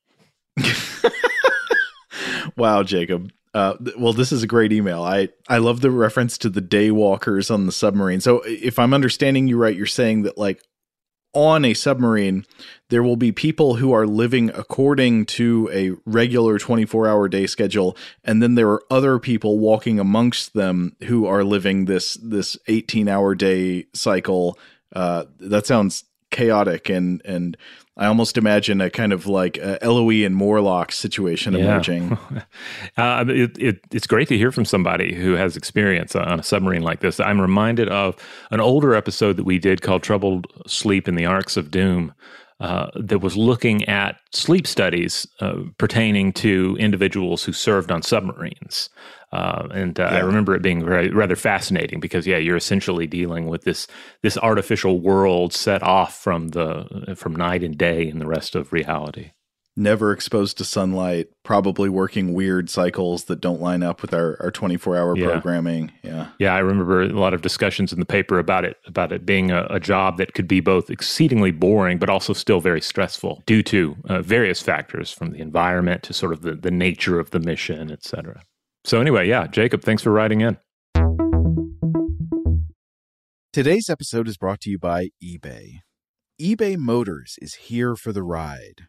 wow, 2.57 2.83
Jacob. 2.83 3.31
Uh, 3.55 3.75
well, 3.99 4.13
this 4.13 4.33
is 4.33 4.43
a 4.43 4.47
great 4.47 4.73
email. 4.73 5.03
I, 5.03 5.31
I 5.49 5.59
love 5.59 5.81
the 5.81 5.91
reference 5.91 6.37
to 6.39 6.51
the 6.51 6.61
day 6.61 6.91
walkers 6.91 7.51
on 7.51 7.67
the 7.67 7.73
submarine. 7.73 8.21
So, 8.21 8.43
if 8.45 8.79
I'm 8.79 8.95
understanding 8.95 9.49
you 9.49 9.57
right, 9.57 9.75
you're 9.75 9.87
saying 9.87 10.23
that, 10.23 10.37
like, 10.37 10.63
on 11.33 11.65
a 11.65 11.75
submarine, 11.75 12.45
there 12.89 13.03
will 13.03 13.17
be 13.17 13.33
people 13.33 13.77
who 13.77 13.93
are 13.93 14.07
living 14.07 14.51
according 14.51 15.27
to 15.27 15.69
a 15.73 15.93
regular 16.05 16.59
24 16.59 17.07
hour 17.07 17.29
day 17.29 17.47
schedule. 17.47 17.97
And 18.25 18.43
then 18.43 18.55
there 18.55 18.69
are 18.71 18.83
other 18.91 19.19
people 19.19 19.59
walking 19.59 20.01
amongst 20.01 20.55
them 20.55 20.97
who 21.05 21.27
are 21.27 21.45
living 21.45 21.85
this, 21.85 22.15
this 22.15 22.57
18 22.67 23.09
hour 23.09 23.35
day 23.35 23.87
cycle. 23.93 24.59
Uh, 24.93 25.25
that 25.39 25.67
sounds 25.67 26.05
chaotic 26.31 26.89
and, 26.89 27.23
and 27.25 27.57
I 27.99 28.07
almost 28.07 28.39
imagine 28.39 28.81
a 28.81 28.91
kind 28.91 29.13
of 29.13 29.27
like 29.27 29.59
Eloi 29.59 30.25
and 30.25 30.35
Morlock 30.35 30.93
situation 30.93 31.53
yeah. 31.53 31.61
emerging. 31.61 32.17
uh, 32.97 33.25
it, 33.29 33.59
it, 33.59 33.81
it's 33.91 34.07
great 34.07 34.29
to 34.29 34.39
hear 34.39 34.53
from 34.53 34.65
somebody 34.65 35.15
who 35.15 35.33
has 35.33 35.57
experience 35.57 36.15
on 36.15 36.41
a 36.41 36.43
submarine 36.43 36.83
like 36.83 37.01
this. 37.01 37.19
I'm 37.19 37.41
reminded 37.41 37.89
of 37.89 38.17
an 38.53 38.61
older 38.61 38.95
episode 38.95 39.37
that 39.37 39.45
we 39.45 39.59
did 39.59 39.83
called 39.83 40.05
Troubled 40.05 40.47
Sleep 40.67 41.09
in 41.09 41.17
the 41.17 41.27
Arcs 41.27 41.57
of 41.57 41.73
Doom. 41.73 42.15
Uh, 42.61 42.91
that 42.97 43.21
was 43.21 43.37
looking 43.37 43.85
at 43.85 44.17
sleep 44.33 44.67
studies 44.67 45.25
uh, 45.41 45.59
pertaining 45.79 46.33
to 46.33 46.77
individuals 46.81 47.45
who 47.45 47.53
served 47.53 47.93
on 47.93 48.03
submarines. 48.03 48.91
Uh, 49.31 49.69
and 49.73 50.01
uh, 50.01 50.09
yeah. 50.11 50.17
I 50.17 50.21
remember 50.23 50.57
it 50.57 50.63
being 50.63 50.85
very, 50.85 51.09
rather 51.11 51.37
fascinating 51.37 52.01
because, 52.01 52.27
yeah, 52.27 52.39
you're 52.39 52.57
essentially 52.57 53.07
dealing 53.07 53.47
with 53.47 53.63
this 53.63 53.87
this 54.23 54.37
artificial 54.39 54.99
world 54.99 55.53
set 55.53 55.85
off 55.85 56.17
from 56.17 56.49
the 56.49 57.15
from 57.17 57.37
night 57.37 57.63
and 57.63 57.79
day 57.79 58.09
and 58.09 58.21
the 58.21 58.27
rest 58.27 58.57
of 58.57 58.73
reality. 58.73 59.31
Never 59.79 60.11
exposed 60.11 60.59
to 60.59 60.65
sunlight, 60.65 61.29
probably 61.45 61.89
working 61.89 62.35
weird 62.35 62.69
cycles 62.69 63.27
that 63.27 63.41
don't 63.41 63.61
line 63.61 63.85
up 63.85 64.03
with 64.03 64.13
our, 64.13 64.37
our 64.43 64.51
24 64.51 64.97
hour 64.97 65.17
yeah. 65.17 65.31
programming. 65.31 65.93
Yeah. 66.03 66.31
Yeah. 66.41 66.53
I 66.53 66.59
remember 66.59 67.03
a 67.03 67.11
lot 67.11 67.33
of 67.33 67.43
discussions 67.43 67.93
in 67.93 68.01
the 68.01 68.05
paper 68.05 68.41
about 68.41 68.65
it, 68.65 68.77
about 68.87 69.13
it 69.13 69.25
being 69.25 69.53
a, 69.53 69.69
a 69.71 69.79
job 69.79 70.17
that 70.17 70.35
could 70.35 70.49
be 70.49 70.59
both 70.59 70.91
exceedingly 70.91 71.53
boring, 71.53 71.99
but 71.99 72.11
also 72.11 72.33
still 72.33 72.61
very 72.61 72.81
stressful 72.81 73.45
due 73.47 73.63
to 73.63 73.97
uh, 74.09 74.21
various 74.21 74.61
factors 74.61 75.13
from 75.13 75.31
the 75.31 75.39
environment 75.39 76.03
to 76.03 76.13
sort 76.13 76.33
of 76.33 76.43
the, 76.43 76.57
the 76.57 76.73
nature 76.73 77.21
of 77.21 77.31
the 77.31 77.39
mission, 77.39 77.93
et 77.93 78.03
cetera. 78.03 78.43
So, 78.85 79.01
anyway, 79.01 79.29
yeah, 79.29 79.47
Jacob, 79.47 79.83
thanks 79.83 80.03
for 80.03 80.11
writing 80.11 80.41
in. 80.41 80.59
Today's 83.53 83.89
episode 83.89 84.27
is 84.27 84.37
brought 84.37 84.61
to 84.63 84.71
you 84.71 84.79
by 84.81 85.11
eBay. 85.23 85.83
eBay 86.43 86.77
Motors 86.77 87.37
is 87.41 87.55
here 87.55 87.95
for 87.95 88.13
the 88.13 88.25
ride. 88.25 88.89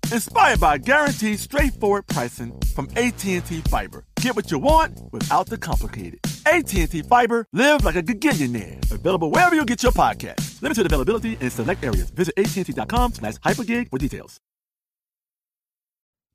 inspired 0.11 0.59
by 0.59 0.77
guaranteed 0.77 1.39
straightforward 1.39 2.07
pricing 2.07 2.53
from 2.75 2.89
AT&T 2.95 3.61
Fiber. 3.69 4.05
Get 4.21 4.35
what 4.35 4.51
you 4.51 4.59
want 4.59 4.99
without 5.11 5.47
the 5.47 5.57
complicated. 5.57 6.19
AT&T 6.45 7.01
Fiber, 7.03 7.45
live 7.53 7.83
like 7.83 7.95
a 7.95 8.03
gigillionaire. 8.03 8.91
Available 8.91 9.31
wherever 9.31 9.55
you 9.55 9.65
get 9.65 9.83
your 9.83 9.91
podcast. 9.91 10.61
Limited 10.61 10.85
availability 10.85 11.37
in 11.39 11.49
select 11.49 11.83
areas. 11.83 12.09
Visit 12.09 12.33
AT&T.com 12.37 13.13
slash 13.13 13.35
hypergig 13.35 13.89
for 13.89 13.99
details. 13.99 14.39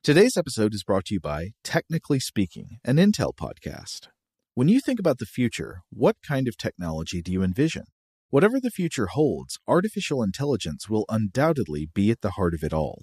Today's 0.03 0.37
episode 0.37 0.73
is 0.73 0.85
brought 0.85 1.07
to 1.07 1.15
you 1.15 1.21
by 1.21 1.51
Technically 1.65 2.21
Speaking, 2.21 2.79
an 2.85 2.97
Intel 2.97 3.35
podcast. 3.35 4.07
When 4.55 4.69
you 4.69 4.81
think 4.81 5.01
about 5.01 5.19
the 5.19 5.27
future, 5.27 5.81
what 5.91 6.17
kind 6.27 6.47
of 6.47 6.57
technology 6.57 7.21
do 7.21 7.33
you 7.33 7.43
envision? 7.43 7.87
Whatever 8.31 8.61
the 8.61 8.71
future 8.71 9.07
holds, 9.07 9.59
artificial 9.67 10.23
intelligence 10.23 10.89
will 10.89 11.07
undoubtedly 11.09 11.89
be 11.93 12.11
at 12.11 12.21
the 12.21 12.31
heart 12.31 12.55
of 12.55 12.63
it 12.63 12.73
all. 12.73 13.03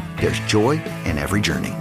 there's 0.21 0.39
joy 0.41 0.81
in 1.05 1.17
every 1.17 1.41
journey. 1.41 1.73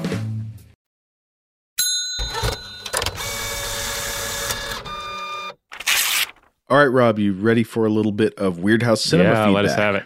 All 6.69 6.79
right, 6.79 6.87
Rob, 6.87 7.19
you 7.19 7.33
ready 7.33 7.65
for 7.65 7.85
a 7.85 7.91
little 7.91 8.13
bit 8.13 8.33
of 8.35 8.61
Weird 8.61 8.85
House 8.85 9.03
Cinema 9.03 9.31
yeah, 9.31 9.47
feedback? 9.47 9.55
let 9.55 9.65
us 9.65 9.75
have 9.75 9.95
it. 9.97 10.05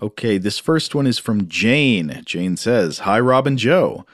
Okay, 0.00 0.36
this 0.36 0.58
first 0.58 0.94
one 0.94 1.06
is 1.06 1.18
from 1.18 1.48
Jane. 1.48 2.22
Jane 2.24 2.56
says, 2.58 3.00
Hi, 3.00 3.18
Rob 3.18 3.46
and 3.46 3.58
Joe. 3.58 4.04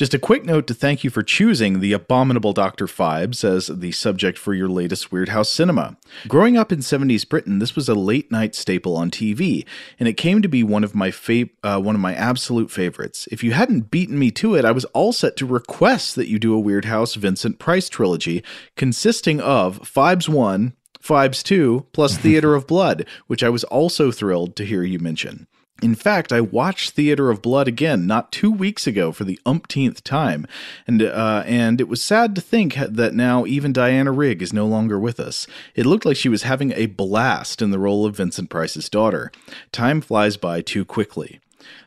Just 0.00 0.14
a 0.14 0.18
quick 0.18 0.46
note 0.46 0.66
to 0.68 0.72
thank 0.72 1.04
you 1.04 1.10
for 1.10 1.22
choosing 1.22 1.80
The 1.80 1.92
Abominable 1.92 2.54
Dr. 2.54 2.86
Phibes 2.86 3.44
as 3.44 3.66
the 3.66 3.92
subject 3.92 4.38
for 4.38 4.54
your 4.54 4.66
latest 4.66 5.12
Weird 5.12 5.28
House 5.28 5.50
cinema. 5.50 5.98
Growing 6.26 6.56
up 6.56 6.72
in 6.72 6.78
70s 6.78 7.28
Britain, 7.28 7.58
this 7.58 7.76
was 7.76 7.86
a 7.86 7.94
late 7.94 8.32
night 8.32 8.54
staple 8.54 8.96
on 8.96 9.10
TV, 9.10 9.66
and 9.98 10.08
it 10.08 10.14
came 10.14 10.40
to 10.40 10.48
be 10.48 10.62
one 10.62 10.84
of 10.84 10.94
my 10.94 11.10
fa- 11.10 11.50
uh, 11.62 11.78
one 11.78 11.94
of 11.94 12.00
my 12.00 12.14
absolute 12.14 12.70
favorites. 12.70 13.28
If 13.30 13.44
you 13.44 13.52
hadn't 13.52 13.90
beaten 13.90 14.18
me 14.18 14.30
to 14.30 14.54
it, 14.54 14.64
I 14.64 14.72
was 14.72 14.86
all 14.86 15.12
set 15.12 15.36
to 15.36 15.44
request 15.44 16.16
that 16.16 16.30
you 16.30 16.38
do 16.38 16.54
a 16.54 16.58
Weird 16.58 16.86
House 16.86 17.14
Vincent 17.14 17.58
Price 17.58 17.90
trilogy 17.90 18.42
consisting 18.76 19.38
of 19.38 19.80
Phibes 19.80 20.30
1, 20.30 20.72
Phibes 21.02 21.42
2, 21.42 21.88
plus 21.92 22.16
Theater 22.16 22.54
of 22.54 22.66
Blood, 22.66 23.04
which 23.26 23.42
I 23.42 23.50
was 23.50 23.64
also 23.64 24.10
thrilled 24.10 24.56
to 24.56 24.64
hear 24.64 24.82
you 24.82 24.98
mention. 24.98 25.46
In 25.82 25.94
fact, 25.94 26.32
I 26.32 26.40
watched 26.40 26.90
Theater 26.90 27.30
of 27.30 27.40
Blood 27.40 27.66
again 27.66 28.06
not 28.06 28.32
two 28.32 28.50
weeks 28.50 28.86
ago 28.86 29.12
for 29.12 29.24
the 29.24 29.40
umpteenth 29.46 30.04
time, 30.04 30.46
and 30.86 31.02
uh, 31.02 31.42
and 31.46 31.80
it 31.80 31.88
was 31.88 32.02
sad 32.02 32.34
to 32.34 32.40
think 32.40 32.74
that 32.74 33.14
now 33.14 33.46
even 33.46 33.72
Diana 33.72 34.12
Rigg 34.12 34.42
is 34.42 34.52
no 34.52 34.66
longer 34.66 34.98
with 34.98 35.18
us. 35.18 35.46
It 35.74 35.86
looked 35.86 36.04
like 36.04 36.16
she 36.16 36.28
was 36.28 36.42
having 36.42 36.72
a 36.72 36.86
blast 36.86 37.62
in 37.62 37.70
the 37.70 37.78
role 37.78 38.04
of 38.04 38.16
Vincent 38.16 38.50
Price's 38.50 38.90
daughter. 38.90 39.32
Time 39.72 40.00
flies 40.00 40.36
by 40.36 40.60
too 40.60 40.84
quickly. 40.84 41.40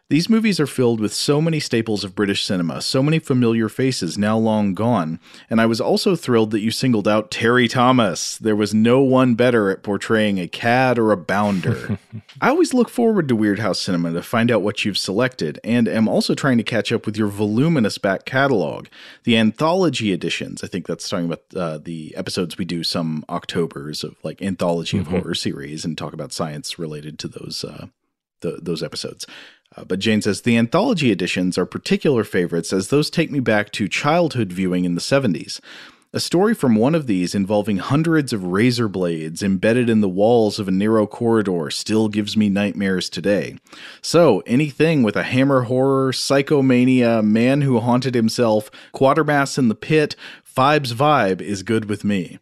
These 0.09 0.29
movies 0.29 0.59
are 0.59 0.67
filled 0.67 0.99
with 0.99 1.13
so 1.13 1.41
many 1.41 1.59
staples 1.59 2.03
of 2.03 2.13
British 2.13 2.45
cinema, 2.45 2.81
so 2.81 3.01
many 3.01 3.17
familiar 3.19 3.67
faces 3.67 4.17
now 4.17 4.37
long 4.37 4.73
gone, 4.75 5.19
and 5.49 5.59
I 5.59 5.65
was 5.65 5.81
also 5.81 6.15
thrilled 6.15 6.51
that 6.51 6.59
you 6.59 6.69
singled 6.69 7.07
out 7.07 7.31
Terry 7.31 7.67
Thomas. 7.67 8.37
There 8.37 8.55
was 8.55 8.73
no 8.73 9.01
one 9.01 9.33
better 9.33 9.71
at 9.71 9.81
portraying 9.81 10.39
a 10.39 10.47
cad 10.47 10.99
or 10.99 11.11
a 11.11 11.17
bounder. 11.17 11.97
I 12.41 12.49
always 12.49 12.73
look 12.73 12.89
forward 12.89 13.27
to 13.29 13.35
Weird 13.35 13.59
House 13.59 13.79
Cinema 13.81 14.11
to 14.11 14.21
find 14.21 14.51
out 14.51 14.61
what 14.61 14.85
you've 14.85 14.97
selected, 14.99 15.59
and 15.63 15.87
am 15.87 16.07
also 16.07 16.35
trying 16.35 16.57
to 16.57 16.63
catch 16.63 16.91
up 16.91 17.05
with 17.05 17.17
your 17.17 17.29
voluminous 17.29 17.97
back 17.97 18.25
catalog. 18.25 18.87
The 19.23 19.37
anthology 19.37 20.11
editions, 20.13 20.63
I 20.63 20.67
think 20.67 20.85
that's 20.85 21.09
talking 21.09 21.25
about 21.25 21.43
uh, 21.55 21.77
the 21.79 22.13
episodes 22.15 22.57
we 22.57 22.65
do 22.65 22.83
some 22.83 23.25
Octobers 23.29 24.03
of 24.03 24.15
like 24.23 24.41
anthology 24.41 24.93
Mm-hmm. 24.93 25.15
of 25.15 25.21
horror 25.23 25.35
series 25.35 25.85
and 25.85 25.97
talk 25.97 26.13
about 26.13 26.31
science 26.33 26.77
related 26.77 27.17
to 27.19 27.27
those 27.27 27.63
uh, 27.63 27.87
the, 28.41 28.59
those 28.61 28.83
episodes. 28.83 29.25
Uh, 29.75 29.83
but 29.83 29.99
Jane 29.99 30.21
says 30.21 30.41
the 30.41 30.57
anthology 30.57 31.11
editions 31.11 31.57
are 31.57 31.65
particular 31.65 32.23
favorites 32.23 32.73
as 32.73 32.89
those 32.89 33.09
take 33.09 33.31
me 33.31 33.39
back 33.39 33.71
to 33.71 33.87
childhood 33.87 34.51
viewing 34.51 34.85
in 34.85 34.95
the 34.95 35.01
70s. 35.01 35.59
A 36.15 36.19
story 36.19 36.53
from 36.53 36.75
one 36.75 36.93
of 36.93 37.07
these 37.07 37.33
involving 37.33 37.77
hundreds 37.77 38.33
of 38.33 38.43
razor 38.43 38.87
blades 38.87 39.41
embedded 39.41 39.89
in 39.89 40.01
the 40.01 40.07
walls 40.07 40.59
of 40.59 40.67
a 40.67 40.71
narrow 40.71 41.07
corridor 41.07 41.71
still 41.71 42.07
gives 42.07 42.37
me 42.37 42.49
nightmares 42.49 43.09
today. 43.09 43.57
So, 43.99 44.43
anything 44.45 45.01
with 45.01 45.15
a 45.15 45.23
hammer 45.23 45.61
horror, 45.63 46.11
psychomania, 46.11 47.25
man 47.25 47.61
who 47.61 47.79
haunted 47.79 48.13
himself, 48.13 48.69
Quatermass 48.93 49.57
in 49.57 49.69
the 49.69 49.75
pit, 49.75 50.15
Phibes 50.55 50.93
vibe 50.93 51.41
is 51.41 51.63
good 51.63 51.85
with 51.85 52.03
me. 52.03 52.37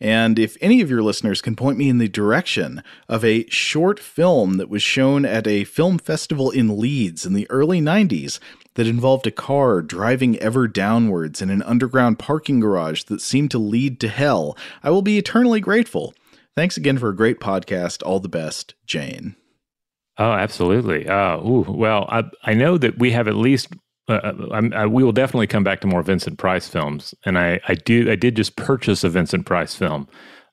And 0.00 0.38
if 0.38 0.56
any 0.60 0.80
of 0.80 0.90
your 0.90 1.02
listeners 1.02 1.42
can 1.42 1.56
point 1.56 1.76
me 1.76 1.88
in 1.88 1.98
the 1.98 2.08
direction 2.08 2.82
of 3.08 3.24
a 3.24 3.48
short 3.48 3.98
film 3.98 4.54
that 4.58 4.68
was 4.68 4.82
shown 4.82 5.24
at 5.24 5.46
a 5.46 5.64
film 5.64 5.98
festival 5.98 6.50
in 6.50 6.78
Leeds 6.78 7.26
in 7.26 7.32
the 7.32 7.50
early 7.50 7.80
90s 7.80 8.38
that 8.74 8.86
involved 8.86 9.26
a 9.26 9.32
car 9.32 9.82
driving 9.82 10.38
ever 10.38 10.68
downwards 10.68 11.42
in 11.42 11.50
an 11.50 11.62
underground 11.64 12.18
parking 12.18 12.60
garage 12.60 13.02
that 13.04 13.20
seemed 13.20 13.50
to 13.50 13.58
lead 13.58 13.98
to 13.98 14.08
hell, 14.08 14.56
I 14.84 14.90
will 14.90 15.02
be 15.02 15.18
eternally 15.18 15.60
grateful. 15.60 16.14
Thanks 16.54 16.76
again 16.76 16.98
for 16.98 17.08
a 17.08 17.16
great 17.16 17.40
podcast. 17.40 18.02
All 18.06 18.20
the 18.20 18.28
best, 18.28 18.74
Jane. 18.86 19.34
Oh, 20.16 20.32
absolutely. 20.32 21.08
Uh, 21.08 21.38
ooh, 21.38 21.64
well, 21.68 22.06
I, 22.08 22.24
I 22.42 22.54
know 22.54 22.78
that 22.78 22.98
we 22.98 23.12
have 23.12 23.28
at 23.28 23.36
least. 23.36 23.68
Uh, 24.08 24.32
I'm, 24.52 24.72
I, 24.72 24.86
we 24.86 25.04
will 25.04 25.12
definitely 25.12 25.46
come 25.46 25.64
back 25.64 25.80
to 25.82 25.86
more 25.86 26.02
Vincent 26.02 26.38
Price 26.38 26.66
films, 26.66 27.14
and 27.24 27.38
I, 27.38 27.60
I 27.68 27.74
do. 27.74 28.10
I 28.10 28.16
did 28.16 28.36
just 28.36 28.56
purchase 28.56 29.04
a 29.04 29.10
Vincent 29.10 29.44
Price 29.44 29.74
film 29.74 30.08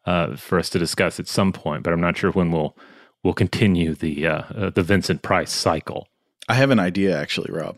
uh, 0.05 0.35
for 0.35 0.59
us 0.59 0.69
to 0.71 0.79
discuss 0.79 1.19
at 1.19 1.27
some 1.27 1.53
point, 1.53 1.83
but 1.83 1.93
I'm 1.93 2.01
not 2.01 2.17
sure 2.17 2.31
when 2.31 2.51
we'll 2.51 2.77
we'll 3.23 3.33
continue 3.33 3.95
the 3.95 4.27
uh, 4.27 4.41
uh, 4.53 4.69
the 4.71 4.83
Vincent 4.83 5.21
Price 5.21 5.51
cycle. 5.51 6.07
I 6.49 6.55
have 6.55 6.69
an 6.69 6.79
idea, 6.79 7.17
actually, 7.19 7.51
Rob. 7.51 7.77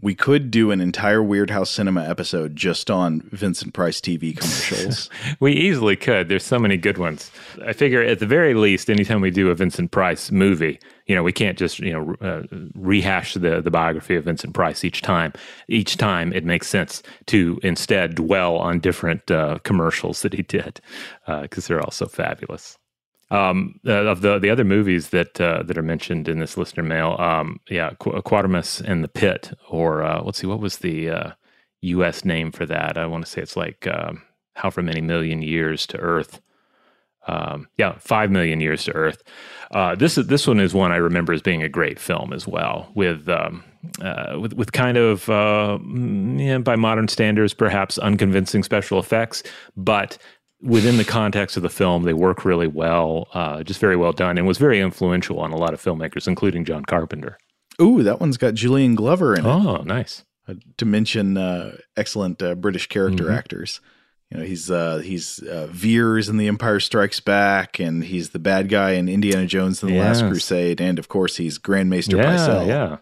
We 0.00 0.14
could 0.14 0.50
do 0.50 0.70
an 0.70 0.80
entire 0.80 1.22
Weird 1.22 1.50
House 1.50 1.70
Cinema 1.70 2.04
episode 2.04 2.54
just 2.54 2.90
on 2.90 3.22
Vincent 3.32 3.74
Price 3.74 4.00
TV 4.00 4.36
commercials. 4.36 5.10
We 5.40 5.52
easily 5.52 5.96
could. 5.96 6.28
There's 6.28 6.44
so 6.44 6.58
many 6.58 6.76
good 6.76 6.98
ones. 6.98 7.30
I 7.64 7.72
figure 7.72 8.02
at 8.02 8.18
the 8.18 8.26
very 8.26 8.54
least, 8.54 8.88
anytime 8.88 9.20
we 9.20 9.30
do 9.30 9.50
a 9.50 9.54
Vincent 9.54 9.90
Price 9.90 10.30
movie, 10.30 10.80
you 11.06 11.14
know, 11.14 11.22
we 11.22 11.32
can't 11.32 11.58
just 11.58 11.78
you 11.78 11.92
know 11.92 12.14
uh, 12.20 12.42
rehash 12.74 13.34
the 13.34 13.60
the 13.60 13.70
biography 13.70 14.14
of 14.16 14.24
Vincent 14.24 14.54
Price 14.54 14.84
each 14.84 15.02
time. 15.02 15.32
Each 15.68 15.96
time, 15.96 16.32
it 16.32 16.44
makes 16.44 16.68
sense 16.68 17.02
to 17.26 17.58
instead 17.62 18.14
dwell 18.14 18.56
on 18.56 18.80
different 18.80 19.30
uh, 19.30 19.58
commercials 19.64 20.22
that 20.22 20.32
he 20.32 20.42
did 20.42 20.80
because 21.26 21.66
they're 21.66 21.80
all 21.80 21.90
so 21.90 22.06
fabulous. 22.06 22.77
Um, 23.30 23.78
uh, 23.86 24.06
of 24.06 24.22
the 24.22 24.38
the 24.38 24.48
other 24.48 24.64
movies 24.64 25.10
that 25.10 25.38
uh, 25.38 25.62
that 25.64 25.76
are 25.76 25.82
mentioned 25.82 26.28
in 26.28 26.38
this 26.38 26.56
listener 26.56 26.82
mail, 26.82 27.14
um, 27.18 27.60
yeah, 27.68 27.90
Qu- 27.98 28.22
Quatermass 28.22 28.80
and 28.80 29.04
the 29.04 29.08
Pit, 29.08 29.52
or 29.68 30.02
uh, 30.02 30.22
let's 30.22 30.38
see, 30.38 30.46
what 30.46 30.60
was 30.60 30.78
the 30.78 31.10
uh, 31.10 31.30
U.S. 31.82 32.24
name 32.24 32.52
for 32.52 32.64
that? 32.64 32.96
I 32.96 33.04
want 33.04 33.26
to 33.26 33.30
say 33.30 33.42
it's 33.42 33.56
like 33.56 33.86
um, 33.86 34.22
however 34.54 34.82
many 34.82 35.00
million 35.00 35.42
years 35.42 35.86
to 35.88 35.98
Earth. 35.98 36.40
Um, 37.26 37.68
yeah, 37.76 37.98
five 37.98 38.30
million 38.30 38.60
years 38.60 38.84
to 38.84 38.92
Earth. 38.94 39.22
Uh, 39.72 39.94
this 39.94 40.16
is 40.16 40.28
this 40.28 40.46
one 40.46 40.60
is 40.60 40.72
one 40.72 40.92
I 40.92 40.96
remember 40.96 41.34
as 41.34 41.42
being 41.42 41.62
a 41.62 41.68
great 41.68 41.98
film 41.98 42.32
as 42.32 42.48
well, 42.48 42.90
with 42.94 43.28
um, 43.28 43.62
uh, 44.00 44.38
with 44.40 44.54
with 44.54 44.72
kind 44.72 44.96
of 44.96 45.28
uh, 45.28 45.78
yeah, 46.36 46.58
by 46.58 46.76
modern 46.76 47.08
standards 47.08 47.52
perhaps 47.52 47.98
unconvincing 47.98 48.62
special 48.62 48.98
effects, 48.98 49.42
but 49.76 50.16
within 50.62 50.96
the 50.96 51.04
context 51.04 51.56
of 51.56 51.62
the 51.62 51.68
film, 51.70 52.02
they 52.04 52.12
work 52.14 52.44
really 52.44 52.66
well, 52.66 53.28
uh, 53.34 53.62
just 53.62 53.80
very 53.80 53.96
well 53.96 54.12
done, 54.12 54.38
and 54.38 54.46
was 54.46 54.58
very 54.58 54.80
influential 54.80 55.38
on 55.40 55.52
a 55.52 55.56
lot 55.56 55.72
of 55.74 55.80
filmmakers, 55.82 56.26
including 56.26 56.64
John 56.64 56.84
Carpenter. 56.84 57.38
Ooh, 57.80 58.02
that 58.02 58.20
one's 58.20 58.36
got 58.36 58.54
Julian 58.54 58.94
Glover 58.94 59.34
in 59.34 59.46
it. 59.46 59.48
Oh, 59.48 59.82
nice. 59.82 60.24
Uh, 60.48 60.54
to 60.78 60.84
mention 60.84 61.36
uh, 61.36 61.76
excellent 61.96 62.42
uh, 62.42 62.54
British 62.54 62.86
character 62.88 63.24
Mhm. 63.24 63.36
actors. 63.36 63.80
You 64.30 64.38
know, 64.38 64.44
he's 64.44 64.70
uh, 64.70 64.98
he's 64.98 65.38
uh, 65.40 65.68
Veers 65.70 66.28
in 66.28 66.36
The 66.36 66.48
Empire 66.48 66.80
Strikes 66.80 67.20
Back, 67.20 67.78
and 67.78 68.04
he's 68.04 68.30
the 68.30 68.38
bad 68.38 68.68
guy 68.68 68.90
in 68.92 69.08
Indiana 69.08 69.46
Jones 69.46 69.82
and 69.82 69.90
the 69.92 69.98
Last 69.98 70.22
Crusade, 70.22 70.80
and 70.82 70.98
of 70.98 71.08
course 71.08 71.36
he's 71.36 71.56
Grand 71.56 71.88
Maester 71.88 72.16
Yeah, 72.18 72.36
Pycelle. 72.36 72.66
yeah. 72.66 72.96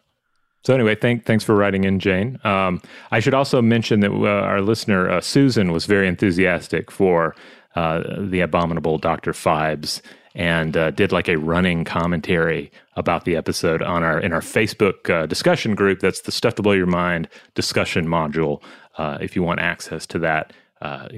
So 0.67 0.75
anyway, 0.75 0.97
thank, 0.97 1.25
thanks 1.25 1.45
for 1.45 1.55
writing 1.55 1.85
in, 1.85 2.01
Jane. 2.01 2.41
Um, 2.43 2.83
I 3.13 3.21
should 3.21 3.35
also 3.35 3.63
mention 3.63 4.01
that 4.01 4.11
uh, 4.11 4.27
our 4.27 4.61
listener 4.61 5.09
uh, 5.09 5.21
Susan 5.21 5.71
was 5.71 5.87
very 5.87 6.09
enthusiastic 6.09 6.91
for 6.91 7.37
uh, 7.77 8.03
the 8.19 8.41
abominable 8.41 8.99
Doctor 8.99 9.31
Phibes 9.31 10.01
and 10.35 10.77
uh, 10.77 10.91
did 10.91 11.13
like 11.13 11.29
a 11.29 11.37
running 11.37 11.85
commentary 11.85 12.73
about 12.97 13.27
the 13.27 13.37
episode 13.37 13.81
on 13.81 14.03
our 14.03 14.19
in 14.19 14.33
our 14.33 14.41
Facebook 14.41 15.09
uh, 15.09 15.25
discussion 15.27 15.77
group. 15.77 16.01
That's 16.01 16.23
the 16.23 16.33
Stuff 16.33 16.57
to 16.57 16.63
Blow 16.63 16.73
Your 16.73 16.87
Mind 16.87 17.29
discussion 17.55 18.09
module. 18.09 18.61
Uh, 18.99 19.19
if 19.21 19.37
you 19.37 19.45
want 19.45 19.61
access 19.61 20.05
to 20.07 20.19
that, 20.19 20.53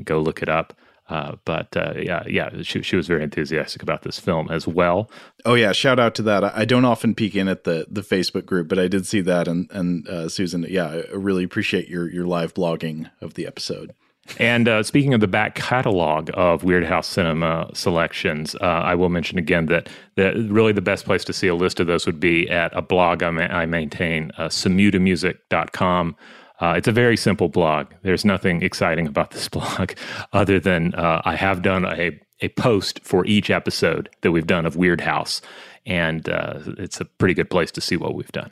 go 0.05 0.20
look 0.20 0.43
it 0.43 0.51
up. 0.51 0.75
Uh, 1.09 1.37
but 1.45 1.77
uh, 1.77 1.95
yeah, 1.97 2.23
yeah, 2.27 2.51
she, 2.63 2.83
she 2.83 2.97
was 2.97 3.07
very 3.07 3.23
enthusiastic 3.23 3.83
about 3.83 4.03
this 4.03 4.19
film 4.19 4.49
as 4.51 4.67
well. 4.67 5.11
Oh 5.45 5.55
yeah, 5.55 5.73
shout 5.73 5.99
out 5.99 6.15
to 6.17 6.23
that. 6.23 6.45
I 6.45 6.65
don't 6.65 6.85
often 6.85 7.15
peek 7.15 7.35
in 7.35 7.49
at 7.49 7.65
the 7.65 7.87
the 7.91 8.03
Facebook 8.03 8.45
group, 8.47 8.69
but 8.69 8.79
I 8.79 8.89
did 8.89 9.07
see 9.07 9.21
that, 9.23 9.49
and 9.49 9.71
and 9.71 10.31
Susan, 10.31 10.67
yeah, 10.69 11.03
I 11.11 11.17
really 11.17 11.45
appreciate 11.45 11.89
your 11.89 12.11
your 12.11 12.27
live 12.27 12.55
blogging 12.55 13.11
of 13.21 13.35
the 13.35 13.47
episode. 13.47 13.95
And 14.37 14.69
uh, 14.69 14.83
speaking 14.83 15.15
of 15.15 15.21
the 15.21 15.29
back 15.29 15.55
catalog 15.55 16.31
of 16.35 16.65
Weird 16.65 16.85
House 16.85 17.07
Cinema 17.07 17.71
selections, 17.73 18.55
uh, 18.57 18.65
I 18.65 18.95
will 18.95 19.09
mention 19.09 19.39
again 19.39 19.67
that, 19.67 19.89
that 20.17 20.37
really 20.37 20.73
the 20.73 20.83
best 20.83 21.07
place 21.07 21.25
to 21.25 21.33
see 21.33 21.49
a 21.49 21.55
list 21.55 21.81
of 21.81 21.87
those 21.87 22.05
would 22.05 22.21
be 22.21 22.49
at 22.51 22.77
a 22.77 22.83
blog 22.83 23.23
I, 23.23 23.31
ma- 23.31 23.43
I 23.43 23.67
maintain, 23.67 24.31
uh, 24.37 24.49
samutamusic.com. 24.49 26.17
Uh, 26.61 26.75
it's 26.77 26.89
a 26.89 26.93
very 26.93 27.17
simple 27.17 27.49
blog. 27.49 27.87
There's 28.03 28.25
nothing 28.25 28.63
exciting 28.63 29.07
about 29.07 29.31
this 29.31 29.49
blog 29.57 29.93
other 30.33 30.59
than 30.61 30.95
uh, 30.95 31.23
I 31.25 31.37
have 31.37 31.63
done 31.63 31.85
a, 31.85 32.19
a 32.41 32.49
post 32.51 33.01
for 33.05 33.25
each 33.27 33.51
episode 33.51 34.09
that 34.23 34.33
we've 34.33 34.47
done 34.47 34.67
of 34.67 34.77
Weird 34.77 35.01
House. 35.01 35.41
and 35.87 36.29
uh, 36.29 36.61
it's 36.79 37.01
a 37.01 37.05
pretty 37.05 37.35
good 37.35 37.51
place 37.51 37.71
to 37.73 37.81
see 37.81 37.97
what 37.97 38.15
we've 38.15 38.33
done. 38.33 38.51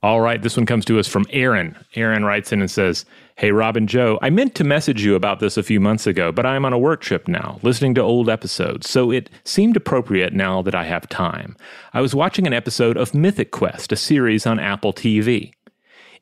All 0.00 0.20
right, 0.20 0.40
this 0.40 0.56
one 0.56 0.66
comes 0.66 0.84
to 0.84 1.00
us 1.00 1.08
from 1.08 1.26
Aaron. 1.30 1.76
Aaron 1.96 2.24
writes 2.24 2.52
in 2.52 2.60
and 2.60 2.70
says, 2.70 3.04
Hey, 3.34 3.50
Rob 3.50 3.76
and 3.76 3.88
Joe, 3.88 4.16
I 4.22 4.30
meant 4.30 4.54
to 4.54 4.64
message 4.64 5.02
you 5.04 5.16
about 5.16 5.40
this 5.40 5.56
a 5.56 5.62
few 5.62 5.80
months 5.80 6.06
ago, 6.06 6.30
but 6.30 6.46
I'm 6.46 6.64
on 6.64 6.72
a 6.72 6.78
work 6.78 7.00
trip 7.00 7.26
now, 7.26 7.58
listening 7.62 7.94
to 7.96 8.00
old 8.00 8.28
episodes, 8.28 8.88
so 8.88 9.10
it 9.10 9.28
seemed 9.42 9.76
appropriate 9.76 10.32
now 10.32 10.62
that 10.62 10.74
I 10.74 10.84
have 10.84 11.08
time. 11.08 11.56
I 11.92 12.00
was 12.00 12.14
watching 12.14 12.46
an 12.46 12.52
episode 12.52 12.96
of 12.96 13.12
Mythic 13.12 13.50
Quest, 13.50 13.90
a 13.90 13.96
series 13.96 14.46
on 14.46 14.60
Apple 14.60 14.92
TV. 14.92 15.52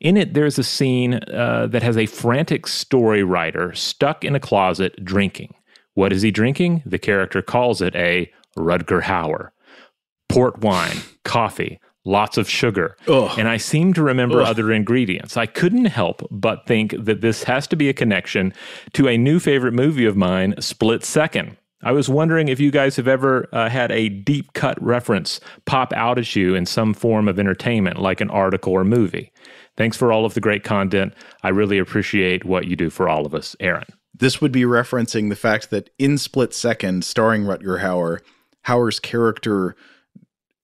In 0.01 0.17
it, 0.17 0.33
there's 0.33 0.59
a 0.59 0.65
scene 0.65 1.15
uh, 1.15 1.67
that 1.71 1.83
has 1.83 1.99
a 1.99 2.07
frantic 2.07 2.67
story 2.67 3.23
writer 3.23 3.75
stuck 3.75 4.25
in 4.25 4.35
a 4.35 4.41
closet 4.41 5.05
drinking. 5.05 5.55
What 5.93 6.13
is 6.13 6.23
he 6.23 6.31
drinking? 6.31 6.83
The 6.87 6.99
character 6.99 7.43
calls 7.43 7.83
it 7.83 7.95
a 7.95 8.31
Rutger 8.57 9.03
Hauer. 9.03 9.51
Port 10.29 10.59
wine, 10.61 10.99
coffee, 11.25 11.79
lots 12.07 12.39
of 12.39 12.49
sugar. 12.49 12.97
Ugh. 13.09 13.39
And 13.39 13.49
I 13.49 13.57
seem 13.57 13.93
to 13.95 14.03
remember 14.03 14.41
Ugh. 14.41 14.49
other 14.49 14.73
ingredients. 14.73 15.37
I 15.37 15.47
couldn't 15.47 15.87
help 15.87 16.27
but 16.31 16.67
think 16.67 16.95
that 16.97 17.21
this 17.21 17.43
has 17.45 17.67
to 17.69 17.77
be 17.77 17.89
a 17.89 17.93
connection 17.93 18.55
to 18.95 19.09
a 19.09 19.19
new 19.19 19.41
favorite 19.41 19.75
movie 19.75 20.07
of 20.07 20.17
mine, 20.17 20.55
Split 20.61 21.05
Second. 21.05 21.57
I 21.83 21.93
was 21.93 22.09
wondering 22.09 22.49
if 22.49 22.59
you 22.59 22.71
guys 22.71 22.97
have 22.97 23.07
ever 23.07 23.49
uh, 23.53 23.69
had 23.69 23.93
a 23.93 24.09
deep 24.09 24.55
cut 24.55 24.81
reference 24.83 25.41
pop 25.67 25.93
out 25.93 26.19
at 26.19 26.35
you 26.35 26.55
in 26.55 26.65
some 26.65 26.95
form 26.95 27.29
of 27.29 27.39
entertainment, 27.39 28.01
like 28.01 28.21
an 28.21 28.31
article 28.31 28.73
or 28.73 28.83
movie. 28.83 29.31
Thanks 29.77 29.97
for 29.97 30.11
all 30.11 30.25
of 30.25 30.35
the 30.35 30.41
great 30.41 30.65
content. 30.65 31.13
I 31.43 31.51
really 31.51 31.79
appreciate 31.79 32.45
what 32.45 32.67
you 32.67 32.77
do 32.77 32.89
for 32.89 33.09
all 33.09 33.27
of 33.27 33.35
us, 33.35 33.55
Aaron. 33.61 33.85
This 34.15 34.41
would 34.41 34.53
be 34.53 34.63
referencing 34.63 35.29
the 35.29 35.37
fact 35.37 35.69
that 35.71 35.91
in 35.99 36.17
Split 36.17 36.55
Second, 36.55 37.05
starring 37.05 37.45
Rutger 37.45 37.81
Hauer, 37.81 38.21
Hauer's 38.67 38.99
character 38.99 39.77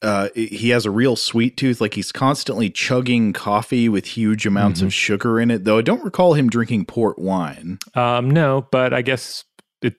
uh, 0.02 0.28
he 0.34 0.70
has 0.70 0.84
a 0.84 0.90
real 0.90 1.16
sweet 1.16 1.56
tooth. 1.56 1.80
Like 1.80 1.94
he's 1.94 2.12
constantly 2.12 2.68
chugging 2.70 3.32
coffee 3.32 3.88
with 3.88 4.04
huge 4.04 4.46
amounts 4.46 4.80
mm-hmm. 4.80 4.88
of 4.88 4.94
sugar 4.94 5.40
in 5.40 5.50
it. 5.50 5.64
Though 5.64 5.78
I 5.78 5.82
don't 5.82 6.04
recall 6.04 6.34
him 6.34 6.50
drinking 6.50 6.86
port 6.86 7.18
wine. 7.18 7.78
Um, 7.94 8.30
no, 8.30 8.66
but 8.70 8.92
I 8.92 9.02
guess 9.02 9.44
it, 9.80 9.94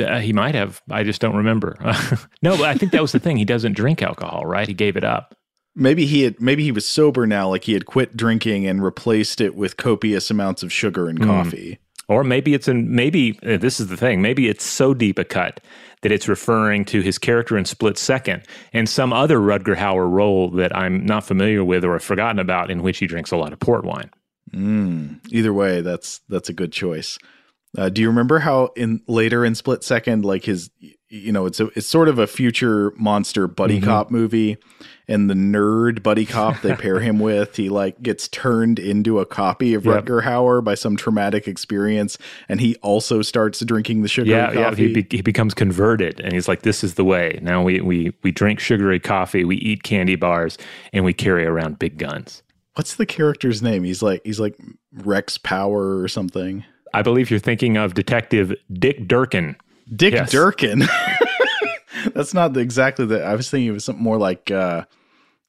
uh, 0.00 0.18
he 0.18 0.32
might 0.32 0.54
have. 0.54 0.82
I 0.90 1.04
just 1.04 1.20
don't 1.20 1.36
remember. 1.36 1.76
no, 2.42 2.56
but 2.56 2.66
I 2.66 2.74
think 2.74 2.92
that 2.92 3.02
was 3.02 3.12
the 3.12 3.20
thing. 3.20 3.36
He 3.36 3.44
doesn't 3.44 3.74
drink 3.74 4.02
alcohol, 4.02 4.44
right? 4.44 4.66
He 4.66 4.74
gave 4.74 4.96
it 4.96 5.04
up. 5.04 5.36
Maybe 5.76 6.06
he 6.06 6.22
had. 6.22 6.40
Maybe 6.40 6.64
he 6.64 6.72
was 6.72 6.86
sober 6.86 7.26
now. 7.26 7.48
Like 7.48 7.64
he 7.64 7.74
had 7.74 7.86
quit 7.86 8.16
drinking 8.16 8.66
and 8.66 8.82
replaced 8.82 9.40
it 9.40 9.54
with 9.54 9.76
copious 9.76 10.30
amounts 10.30 10.64
of 10.64 10.72
sugar 10.72 11.08
and 11.08 11.20
mm. 11.20 11.26
coffee. 11.26 11.78
Or 12.08 12.24
maybe 12.24 12.54
it's 12.54 12.66
in. 12.66 12.92
Maybe 12.92 13.38
uh, 13.46 13.58
this 13.58 13.78
is 13.78 13.86
the 13.86 13.96
thing. 13.96 14.20
Maybe 14.20 14.48
it's 14.48 14.64
so 14.64 14.94
deep 14.94 15.18
a 15.18 15.24
cut 15.24 15.60
that 16.02 16.12
it's 16.12 16.28
referring 16.28 16.84
to 16.86 17.00
his 17.00 17.18
character 17.18 17.56
in 17.56 17.64
Split 17.64 17.98
Second 17.98 18.42
and 18.72 18.88
some 18.88 19.12
other 19.12 19.38
Rutger 19.38 19.76
Hauer 19.76 20.10
role 20.10 20.50
that 20.52 20.76
I'm 20.76 21.04
not 21.04 21.24
familiar 21.24 21.64
with 21.64 21.84
or 21.84 21.94
have 21.94 22.04
forgotten 22.04 22.38
about 22.38 22.70
in 22.70 22.82
which 22.82 22.98
he 22.98 23.06
drinks 23.06 23.30
a 23.30 23.36
lot 23.36 23.52
of 23.52 23.60
port 23.60 23.84
wine. 23.84 24.10
Mm, 24.52 25.20
either 25.30 25.52
way, 25.52 25.82
that's 25.82 26.20
that's 26.28 26.48
a 26.48 26.54
good 26.54 26.72
choice. 26.72 27.18
Uh, 27.76 27.88
do 27.88 28.00
you 28.00 28.08
remember 28.08 28.38
how 28.38 28.70
in 28.76 29.02
later 29.06 29.44
in 29.44 29.54
Split 29.54 29.84
Second, 29.84 30.24
like 30.24 30.44
his, 30.44 30.70
you 31.10 31.32
know, 31.32 31.44
it's 31.44 31.60
a 31.60 31.66
it's 31.76 31.86
sort 31.86 32.08
of 32.08 32.18
a 32.18 32.26
future 32.26 32.92
monster 32.96 33.46
buddy 33.46 33.76
mm-hmm. 33.76 33.84
cop 33.84 34.10
movie, 34.10 34.56
and 35.06 35.28
the 35.28 35.34
nerd 35.34 36.02
buddy 36.02 36.24
cop 36.24 36.60
they 36.62 36.74
pair 36.74 37.00
him 37.00 37.18
with, 37.18 37.56
he 37.56 37.68
like 37.68 38.00
gets 38.02 38.26
turned 38.28 38.78
into 38.78 39.18
a 39.18 39.26
copy 39.26 39.74
of 39.74 39.84
yep. 39.84 40.04
Rutger 40.04 40.22
Hauer 40.22 40.64
by 40.64 40.74
some 40.74 40.96
traumatic 40.96 41.46
experience, 41.46 42.16
and 42.48 42.58
he 42.60 42.74
also 42.76 43.20
starts 43.20 43.60
drinking 43.60 44.00
the 44.00 44.08
sugary 44.08 44.30
yeah, 44.30 44.46
coffee. 44.46 44.82
Yeah, 44.82 44.88
he, 44.88 45.02
be- 45.02 45.16
he 45.16 45.22
becomes 45.22 45.52
converted, 45.52 46.20
and 46.20 46.32
he's 46.32 46.48
like, 46.48 46.62
"This 46.62 46.82
is 46.82 46.94
the 46.94 47.04
way." 47.04 47.38
Now 47.42 47.62
we 47.62 47.82
we 47.82 48.14
we 48.22 48.30
drink 48.32 48.60
sugary 48.60 48.98
coffee, 48.98 49.44
we 49.44 49.56
eat 49.56 49.82
candy 49.82 50.16
bars, 50.16 50.56
and 50.94 51.04
we 51.04 51.12
carry 51.12 51.44
around 51.44 51.78
big 51.78 51.98
guns. 51.98 52.42
What's 52.74 52.94
the 52.94 53.06
character's 53.06 53.60
name? 53.60 53.84
He's 53.84 54.02
like 54.02 54.22
he's 54.24 54.40
like 54.40 54.56
Rex 54.92 55.36
Power 55.36 56.00
or 56.00 56.08
something. 56.08 56.64
I 56.94 57.02
believe 57.02 57.30
you're 57.30 57.40
thinking 57.40 57.76
of 57.76 57.94
Detective 57.94 58.54
Dick 58.72 59.06
Durkin. 59.06 59.56
Dick 59.94 60.14
yes. 60.14 60.30
Durkin. 60.30 60.84
That's 62.14 62.34
not 62.34 62.52
the, 62.52 62.60
exactly 62.60 63.06
the. 63.06 63.24
I 63.24 63.34
was 63.34 63.50
thinking 63.50 63.68
it 63.68 63.72
was 63.72 63.84
something 63.84 64.02
more 64.02 64.18
like 64.18 64.50
uh, 64.50 64.84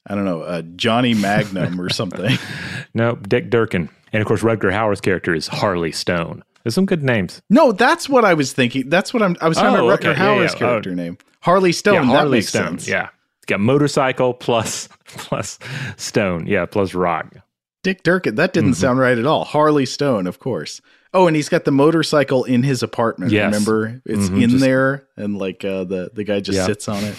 I 0.07 0.15
don't 0.15 0.25
know, 0.25 0.41
uh, 0.41 0.63
Johnny 0.75 1.13
Magnum 1.13 1.79
or 1.79 1.89
something. 1.89 2.37
no, 2.93 3.15
Dick 3.15 3.49
Durkin. 3.49 3.89
And 4.11 4.21
of 4.21 4.27
course, 4.27 4.41
Rutger 4.41 4.71
Hauer's 4.71 5.01
character 5.01 5.35
is 5.35 5.47
Harley 5.47 5.91
Stone. 5.91 6.43
There's 6.63 6.75
some 6.75 6.87
good 6.87 7.03
names. 7.03 7.41
No, 7.49 7.71
that's 7.71 8.09
what 8.09 8.25
I 8.25 8.33
was 8.33 8.51
thinking. 8.51 8.89
That's 8.89 9.13
what 9.13 9.21
I'm. 9.21 9.35
I 9.39 9.47
was 9.47 9.57
talking 9.57 9.79
oh, 9.79 9.87
about 9.87 9.99
Rutger 9.99 10.11
okay. 10.11 10.19
Hauer's 10.19 10.53
yeah, 10.53 10.59
yeah. 10.59 10.67
character 10.67 10.91
oh. 10.91 10.95
name, 10.95 11.17
Harley 11.41 11.71
Stone. 11.71 11.93
Yeah, 11.93 12.03
Harley 12.03 12.41
Stone. 12.41 12.79
Sense. 12.79 12.87
Yeah, 12.87 13.09
got 13.45 13.59
motorcycle 13.59 14.33
plus 14.33 14.89
plus 15.05 15.59
Stone. 15.97 16.47
Yeah, 16.47 16.65
plus 16.65 16.93
rock. 16.93 17.35
Dick 17.83 18.03
Durkin. 18.03 18.35
That 18.35 18.51
didn't 18.51 18.71
mm-hmm. 18.71 18.81
sound 18.81 18.99
right 18.99 19.17
at 19.17 19.25
all. 19.25 19.45
Harley 19.45 19.85
Stone, 19.85 20.27
of 20.27 20.39
course. 20.39 20.81
Oh, 21.13 21.25
and 21.25 21.35
he's 21.35 21.49
got 21.49 21.65
the 21.65 21.71
motorcycle 21.71 22.43
in 22.43 22.61
his 22.61 22.83
apartment. 22.83 23.31
Yes. 23.31 23.51
Remember, 23.51 24.01
it's 24.05 24.27
mm-hmm, 24.27 24.41
in 24.41 24.49
just, 24.51 24.63
there, 24.63 25.07
and 25.17 25.37
like 25.37 25.65
uh, 25.65 25.83
the 25.83 26.11
the 26.13 26.23
guy 26.23 26.39
just 26.39 26.57
yeah. 26.57 26.65
sits 26.65 26.87
on 26.87 27.03
it. 27.03 27.15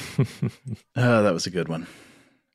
oh, 0.97 1.23
that 1.23 1.35
was 1.35 1.47
a 1.47 1.51
good 1.51 1.69
one. 1.69 1.87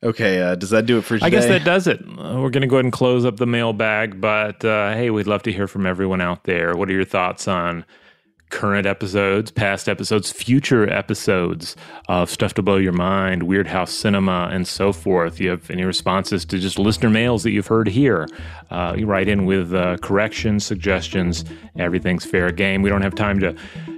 Okay, 0.01 0.41
uh, 0.41 0.55
does 0.55 0.69
that 0.69 0.85
do 0.85 0.97
it 0.97 1.01
for 1.01 1.15
today? 1.15 1.25
I 1.25 1.29
guess 1.29 1.47
that 1.47 1.63
does 1.63 1.87
it. 1.87 1.99
Uh, 2.01 2.39
we're 2.39 2.51
going 2.51 2.61
to 2.61 2.67
go 2.67 2.75
ahead 2.75 2.85
and 2.85 2.93
close 2.93 3.25
up 3.25 3.37
the 3.37 3.47
mailbag, 3.47 4.21
but 4.21 4.63
uh, 4.63 4.93
hey, 4.93 5.09
we'd 5.09 5.27
love 5.27 5.43
to 5.43 5.51
hear 5.51 5.67
from 5.67 5.85
everyone 5.85 6.21
out 6.21 6.43
there. 6.43 6.75
What 6.75 6.89
are 6.89 6.93
your 6.93 7.05
thoughts 7.05 7.47
on 7.47 7.85
current 8.49 8.85
episodes, 8.85 9.51
past 9.51 9.89
episodes, 9.89 10.31
future 10.31 10.89
episodes 10.91 11.75
of 12.07 12.29
Stuff 12.29 12.53
to 12.55 12.61
Blow 12.61 12.77
Your 12.77 12.93
Mind, 12.93 13.43
Weird 13.43 13.67
House 13.67 13.91
Cinema, 13.91 14.49
and 14.51 14.67
so 14.67 14.93
forth. 14.93 15.39
You 15.39 15.49
have 15.49 15.69
any 15.69 15.83
responses 15.83 16.45
to 16.45 16.59
just 16.59 16.77
listener 16.79 17.09
mails 17.09 17.43
that 17.43 17.51
you've 17.51 17.67
heard 17.67 17.87
here? 17.87 18.27
Uh, 18.69 18.95
you 18.97 19.05
write 19.05 19.27
in 19.27 19.45
with 19.45 19.73
uh, 19.73 19.97
corrections, 19.97 20.65
suggestions. 20.65 21.43
Everything's 21.77 22.25
fair 22.25 22.51
game. 22.51 22.81
We 22.81 22.89
don't 22.89 23.01
have 23.01 23.15
time 23.15 23.39
to 23.39 23.55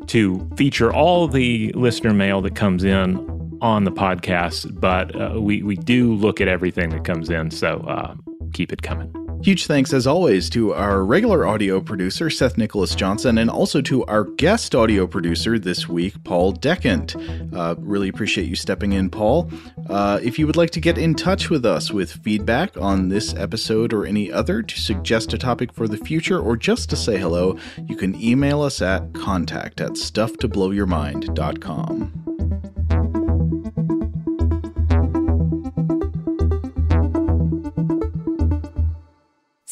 to 0.07 0.49
feature 0.55 0.93
all 0.93 1.27
the 1.27 1.71
listener 1.73 2.13
mail 2.13 2.41
that 2.41 2.55
comes 2.55 2.85
in 2.85 3.57
on 3.61 3.83
the 3.83 3.91
podcast, 3.91 4.79
but 4.79 5.13
uh, 5.19 5.39
we 5.41 5.61
we 5.63 5.75
do 5.75 6.13
look 6.13 6.39
at 6.39 6.47
everything 6.47 6.89
that 6.91 7.03
comes 7.03 7.29
in. 7.29 7.51
So 7.51 7.79
uh, 7.87 8.15
keep 8.53 8.71
it 8.71 8.81
coming. 8.81 9.26
Huge 9.43 9.65
thanks, 9.65 9.91
as 9.93 10.05
always, 10.07 10.49
to 10.49 10.73
our 10.73 11.05
regular 11.05 11.47
audio 11.47 11.79
producer, 11.79 12.29
Seth 12.29 12.57
Nicholas 12.57 12.93
Johnson, 12.95 13.37
and 13.37 13.49
also 13.49 13.79
to 13.81 14.03
our 14.05 14.25
guest 14.25 14.75
audio 14.75 15.07
producer 15.07 15.57
this 15.57 15.87
week, 15.87 16.21
Paul 16.25 16.51
Decant. 16.53 17.15
Uh, 17.55 17.75
really 17.77 18.09
appreciate 18.09 18.49
you 18.49 18.57
stepping 18.57 18.91
in, 18.91 19.09
Paul. 19.09 19.49
Uh, 19.89 20.19
if 20.21 20.37
you 20.37 20.45
would 20.47 20.57
like 20.57 20.71
to 20.71 20.81
get 20.81 20.97
in 20.97 21.15
touch 21.15 21.49
with 21.49 21.65
us 21.65 21.91
with 21.91 22.11
feedback 22.11 22.75
on 22.77 23.07
this 23.07 23.33
episode 23.35 23.93
or 23.93 24.05
any 24.05 24.29
other, 24.31 24.61
to 24.61 24.81
suggest 24.81 25.31
a 25.33 25.37
topic 25.37 25.71
for 25.71 25.87
the 25.87 25.95
future, 25.97 26.39
or 26.39 26.57
just 26.57 26.89
to 26.89 26.97
say 26.97 27.17
hello, 27.17 27.57
you 27.87 27.95
can 27.95 28.21
email 28.21 28.61
us 28.61 28.81
at 28.81 29.13
contact 29.13 29.79
at 29.79 29.91
stufftoblowyourmind.com. 29.91 32.36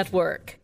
Network. 0.00 0.59